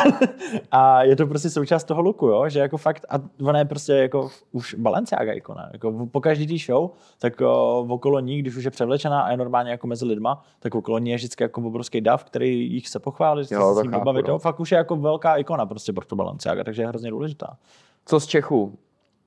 [0.71, 2.49] a, je to prostě součást toho looku, jo?
[2.49, 5.69] že jako fakt, a ona je prostě jako už Balenciaga ikona.
[5.73, 6.89] Jako po každý tý show,
[7.19, 10.75] tak o, okolo ní, když už je převlečená a je normálně jako mezi lidma, tak
[10.75, 13.83] okolo ní je vždycky jako obrovský dav, který jich se pochválit, Jo, jo, se s
[13.83, 14.27] ním pobavit.
[14.27, 14.39] no.
[14.39, 17.57] Fakt už je jako velká ikona prostě pro to Balenciaga, takže je hrozně důležitá.
[18.05, 18.77] co z Čechů?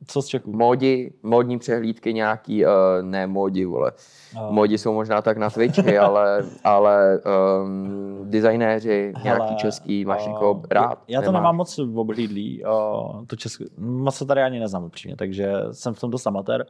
[0.07, 0.53] Co z Čechů?
[0.53, 2.71] Módi, módní přehlídky nějaký, uh,
[3.03, 3.93] ne módi, vole.
[4.35, 4.49] No.
[4.51, 7.21] Módi jsou možná tak na Twitchi, ale, ale
[7.63, 10.99] um, designéři, nějaký český, máš a- někoho rád?
[11.09, 11.41] Já to Nemáš?
[11.41, 16.01] nemám moc oblídlý, uh, to český, moc to tady ani neznám upřímně, takže jsem v
[16.01, 16.67] tom dost amatér.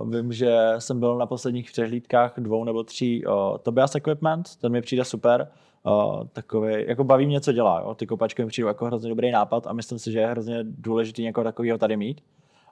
[0.00, 3.32] Uh, vím, že jsem byl na posledních přehlídkách dvou nebo tří uh,
[3.62, 5.48] Tobias Equipment, ten mi přijde super.
[5.86, 7.80] Uh, takový, jako baví mě, co dělá.
[7.80, 7.94] Jo?
[7.94, 11.22] Ty kopačky mi přijdou jako hrozně dobrý nápad a myslím si, že je hrozně důležitý
[11.22, 12.20] někoho takového tady mít.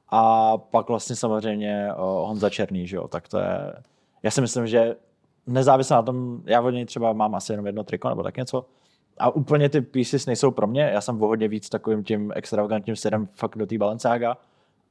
[0.08, 3.72] A pak vlastně samozřejmě uh, Honza Černý, že jo, tak to je,
[4.22, 4.96] já si myslím, že
[5.46, 8.66] nezávisle na tom, já od něj třeba mám asi jenom jedno triko nebo tak něco,
[9.18, 13.28] a úplně ty pieces nejsou pro mě, já jsem o víc takovým tím extravagantním stylem
[13.34, 14.36] fakt do té Balenciaga,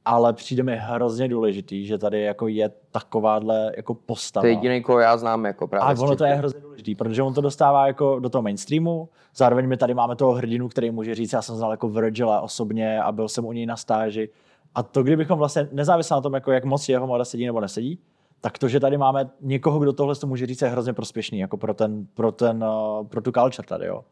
[0.04, 4.42] ale přijde mi hrozně důležitý, že tady jako je takováhle jako postava.
[4.42, 7.22] To je jediný, koho já znám jako právě A ono to je hrozně důležitý, protože
[7.22, 11.14] on to dostává jako do toho mainstreamu, zároveň my tady máme toho hrdinu, který může
[11.14, 14.28] říct, já jsem znal jako Virgila osobně a byl jsem u něj na stáži.
[14.74, 17.98] A to, kdybychom vlastně, nezávisle na tom, jako jak moc jeho moda sedí nebo nesedí,
[18.40, 21.56] tak to, že tady máme někoho, kdo tohle to může říct, je hrozně prospěšný, jako
[21.56, 24.04] pro, ten, pro, ten, uh, pro tu culture tady, jo.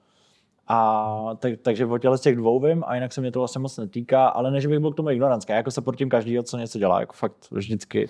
[0.68, 3.58] A tak, takže o těle z těch dvou vím, a jinak se mě to vlastně
[3.58, 5.52] moc netýká, ale než bych byl k tomu ignorantský.
[5.52, 8.08] Jako se proti každý, co něco dělá, jako fakt vždycky.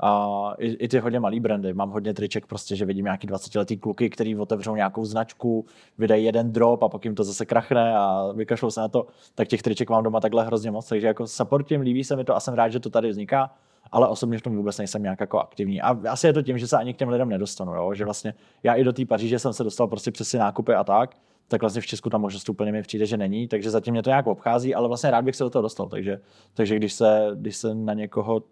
[0.00, 1.74] A i, i, ty hodně malý brandy.
[1.74, 5.66] Mám hodně triček, prostě, že vidím nějaký 20-letý kluky, který otevřou nějakou značku,
[5.98, 9.06] vydají jeden drop a pak jim to zase krachne a vykašlou se na to.
[9.34, 12.36] Tak těch triček mám doma takhle hrozně moc, takže jako supportím, líbí se mi to
[12.36, 13.50] a jsem rád, že to tady vzniká,
[13.92, 15.82] ale osobně v tom vůbec nejsem nějak jako aktivní.
[15.82, 17.94] A asi je to tím, že se ani k těm lidem nedostanu, jo?
[17.94, 20.84] že vlastně já i do té Paříže jsem se dostal prostě přes ty nákupy a
[20.84, 21.16] tak,
[21.48, 24.10] tak vlastně v Česku ta možnost úplně mi přijde, že není, takže zatím mě to
[24.10, 26.20] nějak obchází, ale vlastně rád bych se do toho dostal, takže,
[26.54, 28.42] takže když, se, když se na někoho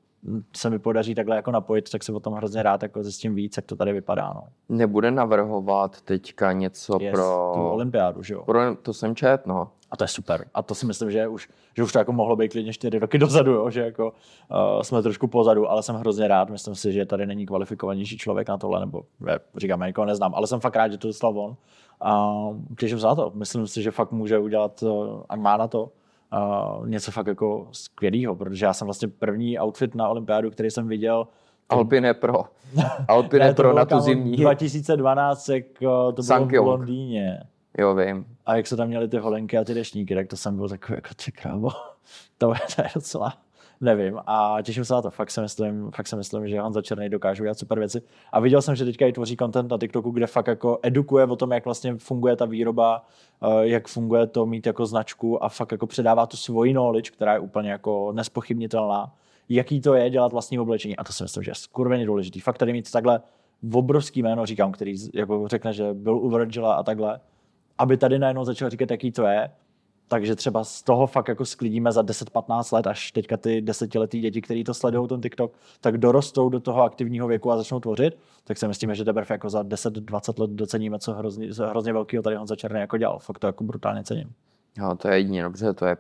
[0.57, 3.57] se mi podaří takhle jako napojit, tak se o tom hrozně rád jako zjistím víc,
[3.57, 4.33] jak to tady vypadá.
[4.35, 4.43] No.
[4.69, 7.53] Nebude navrhovat teďka něco Yes, pro...
[7.55, 8.43] tu olympiádu, že jo.
[8.43, 8.77] pro...
[8.77, 9.69] To jsem čet, no.
[9.91, 10.45] A to je super.
[10.55, 13.19] A to si myslím, že už, že už to jako mohlo být klidně čtyři roky
[13.19, 13.71] dozadu, jo?
[13.71, 14.13] že jako,
[14.51, 16.51] uh, jsme trošku pozadu, ale jsem hrozně rád.
[16.51, 20.35] Myslím si, že tady není kvalifikovanější člověk na tohle, nebo je, říkám, já nikoho neznám,
[20.35, 21.57] ale jsem fakt rád, že to dostal on.
[22.03, 22.35] A
[22.79, 23.33] těším se na to.
[23.35, 25.91] Myslím si, že fakt může udělat, uh, a má na to,
[26.33, 30.89] uh, něco fakt jako skvělého, protože já jsem vlastně první outfit na olympiádu, který jsem
[30.89, 31.27] viděl,
[31.69, 32.45] Alpine Pro.
[33.09, 34.37] Alpine ne, to Pro na tu zimní.
[34.37, 36.67] 2012, jak uh, to bylo v Sankyong.
[36.67, 37.41] Londýně.
[37.79, 38.25] Jo, vím.
[38.47, 40.97] A jak se tam měli ty holenky a ty dešníky, tak to jsem byl takový
[40.97, 41.69] jako ty krávo.
[42.39, 43.35] to, to je docela,
[43.83, 44.19] nevím.
[44.27, 45.11] A těším se na to.
[45.11, 48.03] Fakt si myslím, fakt si myslím že Honza Černý dokáže udělat super věci.
[48.33, 51.37] A viděl jsem, že teďka i tvoří content na TikToku, kde fakt jako edukuje o
[51.37, 53.05] tom, jak vlastně funguje ta výroba,
[53.43, 57.33] eh, jak funguje to mít jako značku a fakt jako předává tu svoji knowledge, která
[57.33, 59.15] je úplně jako nespochybnitelná.
[59.49, 60.97] Jaký to je dělat vlastní oblečení.
[60.97, 62.41] A to si myslím, že je skurveně důležitý.
[62.41, 63.21] Fakt tady mít takhle
[63.73, 67.21] obrovský jméno, říkám, který jako řekne, že byl u Virgila a takhle,
[67.79, 69.51] aby tady najednou začal říkat, jaký to je,
[70.13, 74.43] takže třeba z toho fakt jako sklidíme za 10-15 let, až teďka ty desetiletí děti,
[74.43, 78.59] kteří to sledují, ten TikTok, tak dorostou do toho aktivního věku a začnou tvořit, tak
[78.59, 82.37] si myslíme, že teprve jako za 10-20 let doceníme, co hrozně, co hrozně velkého tady
[82.37, 83.19] Honza Černý jako dělal.
[83.19, 84.33] Fakt to jako brutálně cením.
[84.79, 85.97] Jo, to je jedině dobře, to je...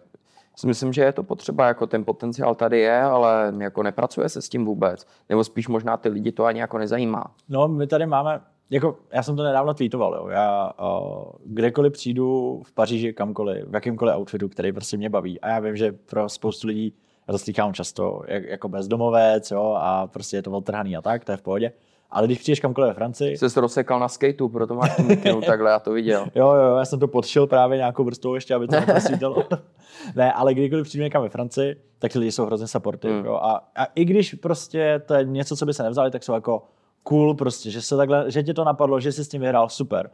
[0.56, 4.42] Si myslím, že je to potřeba, jako ten potenciál tady je, ale jako nepracuje se
[4.42, 5.06] s tím vůbec.
[5.28, 7.24] Nebo spíš možná ty lidi to ani jako nezajímá.
[7.48, 8.40] No, my tady máme,
[8.70, 10.28] jako já jsem to nedávno tweetoval, jo.
[10.28, 15.40] Já uh, kdekoliv přijdu v Paříži, kamkoliv, v jakýmkoliv outfitu, který prostě mě baví.
[15.40, 16.94] A já vím, že pro spoustu lidí,
[17.28, 21.24] já to slýchám často, jak, jako bezdomovec, jo, a prostě je to odtrhaný a tak,
[21.24, 21.72] to je v pohodě.
[22.10, 25.70] Ale když přijdeš kamkoliv ve Francii, Jsi se rozsekal na skateu, proto máš tu takhle,
[25.70, 26.26] já to viděl.
[26.34, 29.44] Jo, jo, jo, já jsem to podšil právě nějakou vrstvou ještě, aby to neprosvítalo.
[30.16, 33.14] ne, ale kdykoliv přijdu někam ve Francii, tak ty lidi jsou hrozně supportive.
[33.14, 33.24] Mm.
[33.24, 36.32] Jo, a, a, i když prostě to je něco, co by se nevzali, tak jsou
[36.32, 36.62] jako
[37.02, 40.10] cool prostě, že se takhle, že tě to napadlo, že jsi s tím vyhrál, super.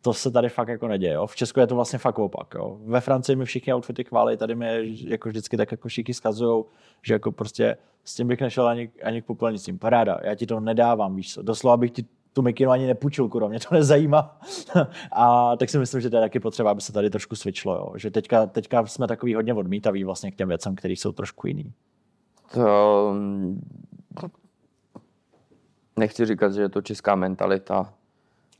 [0.00, 1.12] to se tady fakt jako neděje.
[1.12, 1.26] Jo.
[1.26, 2.54] V Česku je to vlastně fakt opak.
[2.54, 2.78] Jo.
[2.84, 6.64] Ve Francii mi všichni outfity chválí, tady mi jako vždycky tak jako šiky skazují,
[7.02, 9.78] že jako prostě s tím bych nešel ani, ani k popelnicím.
[9.78, 11.42] Paráda, já ti to nedávám, víš co.
[11.42, 14.40] Doslova bych ti tu mikinu ani nepůjčil, kurva, mě to nezajímá.
[15.12, 17.92] a tak si myslím, že to je taky potřeba, aby se tady trošku switchlo, jo.
[17.96, 21.72] že teďka, teďka jsme takový hodně odmítaví vlastně k těm věcem, které jsou trošku jiný.
[22.54, 23.14] To...
[25.96, 27.92] Nechci říkat, že je to česká mentalita,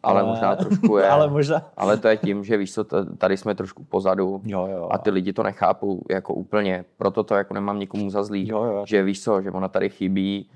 [0.02, 1.08] ale, ale možná trošku je.
[1.08, 1.70] ale, možná...
[1.76, 2.84] ale to je tím, že víš co,
[3.18, 4.88] tady jsme trošku pozadu jo, jo.
[4.90, 6.84] a ty lidi to nechápou jako úplně.
[6.96, 8.84] Proto to jako nemám nikomu za zlý, jo, jo.
[8.86, 10.48] že víš co, že ona tady chybí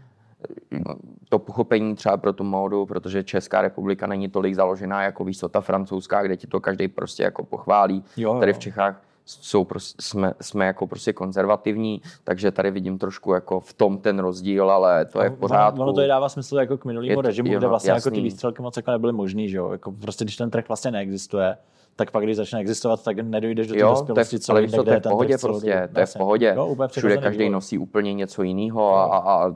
[1.28, 5.48] to pochopení třeba pro tu módu, protože Česká republika není tolik založená jako víš co,
[5.48, 8.04] ta francouzská, kde ti to každý prostě jako pochválí.
[8.16, 8.40] Jo, jo.
[8.40, 13.60] Tady v Čechách jsou prostě, jsme, jsme jako prostě konzervativní, takže tady vidím trošku jako
[13.60, 15.82] v tom ten rozdíl, ale to je v pořádku.
[15.82, 18.08] Ono to je dává smysl jako k minulému režimu, kde vlastně jasný.
[18.08, 19.72] jako ty výstřelky moc jako nebyly možný, že jo?
[19.72, 21.56] Jako prostě když ten track vlastně neexistuje,
[21.96, 25.00] tak pak, když začne existovat, tak nedojdeš do té dospělosti, co ale víš, to je
[25.00, 26.52] v pohodě prostě, to je v pohodě.
[26.56, 29.54] Jo, Všude každý nosí úplně něco jiného a, a, a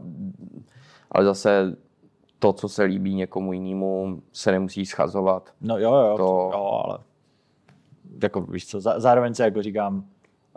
[1.13, 1.77] ale zase
[2.39, 5.51] to, co se líbí někomu jinému, se nemusí schazovat.
[5.61, 6.51] No jo, jo, to...
[6.53, 6.99] jo ale
[8.23, 10.05] jako víš co, zároveň se jako říkám,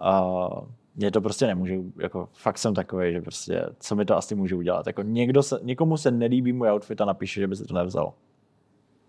[0.02, 4.36] uh, mě to prostě nemůžu, jako fakt jsem takový, že prostě, co mi to asi
[4.36, 4.88] může udělat.
[4.88, 8.14] Jako někdo se, někomu se nelíbí můj outfit a napíše, že by se to nevzal.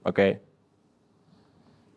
[0.02, 0.18] OK?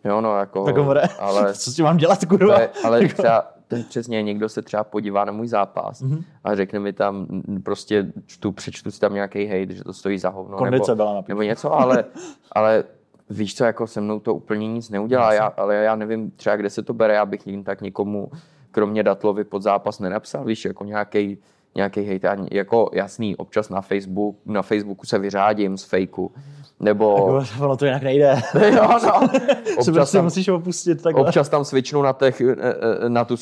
[0.06, 0.66] Jo, no, jako...
[0.66, 0.76] Tak
[1.20, 1.54] ale...
[1.54, 2.56] co s tím mám dělat, kurva?
[2.56, 6.24] Ale, ale jako- třeba, ten přesně, někdo se třeba podívá na můj zápas mm-hmm.
[6.44, 7.28] a řekne mi tam,
[7.64, 10.58] prostě čtu, přečtu si tam nějaký hate, že to stojí za hovno.
[10.58, 12.06] Kondice nebo, byla nebo něco, ale,
[12.52, 12.84] ale
[13.30, 16.70] víš co, jako se mnou to úplně nic neudělá, já, ale já nevím třeba, kde
[16.70, 18.32] se to bere, já bych tak nikomu,
[18.72, 21.38] kromě Datlovi pod zápas nenapsal, víš, jako nějaký
[21.78, 26.32] nějaký hejt, jako jasný, občas na Facebook, na Facebooku se vyřádím z fejku,
[26.80, 27.16] nebo...
[27.18, 28.42] Jako, ono to jinak nejde.
[28.76, 29.30] jo, no.
[29.78, 31.24] Občas tam, musíš opustit takhle.
[31.24, 33.36] Občas tam switchnu na, těch, eh, eh, na, tu,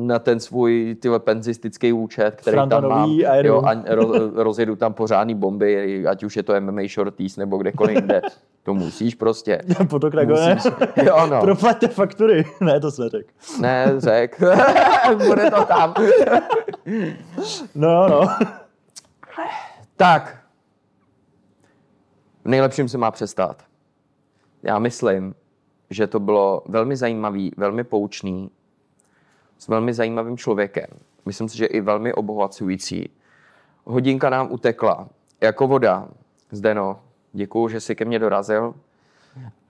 [0.00, 3.10] na ten svůj tyhle penzistický účet, který tam mám.
[3.28, 7.56] A jo, a ro, rozjedu tam pořádný bomby, ať už je to MMA Shorties nebo
[7.56, 8.22] kdekoliv jinde.
[8.62, 9.60] To musíš prostě.
[9.88, 10.56] Potok na gole.
[11.02, 11.40] Jo, no.
[11.40, 12.44] Proplaťte faktury.
[12.60, 13.26] Ne, to se řek.
[13.60, 14.40] Ne, řek.
[15.26, 15.94] Bude to tam.
[17.74, 18.36] No, no.
[19.96, 20.42] Tak,
[22.44, 23.64] v nejlepším se má přestát.
[24.62, 25.34] Já myslím,
[25.90, 28.50] že to bylo velmi zajímavý, velmi poučný,
[29.58, 30.86] s velmi zajímavým člověkem.
[31.26, 33.10] Myslím si, že i velmi obohacující.
[33.84, 35.08] Hodinka nám utekla
[35.40, 36.08] jako voda.
[36.50, 37.00] Zdeno,
[37.32, 38.74] děkuju, že jsi ke mně dorazil.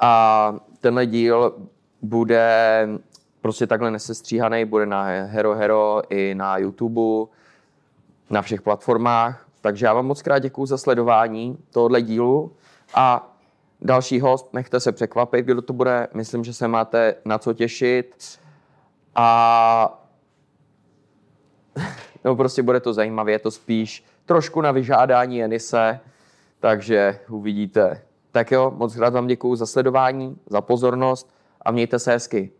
[0.01, 1.55] A tenhle díl
[2.03, 2.88] bude
[3.40, 7.28] prostě takhle nesestříhaný, bude na Hero Hero i na YouTube,
[8.31, 9.47] na všech platformách.
[9.61, 12.53] Takže já vám moc krát děkuju za sledování tohohle dílu
[12.95, 13.37] a
[13.81, 16.09] další host, nechte se překvapit, kdo to bude.
[16.14, 18.39] Myslím, že se máte na co těšit.
[19.14, 20.05] A
[22.24, 26.01] no prostě bude to zajímavé, je to spíš trošku na vyžádání Enise,
[26.61, 28.03] takže uvidíte.
[28.33, 32.51] Tak jo, moc rád vám děkuju za sledování, za pozornost a mějte se hezky.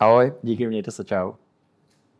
[0.00, 0.32] Ahoj.
[0.42, 1.32] Díky, mějte se, čau.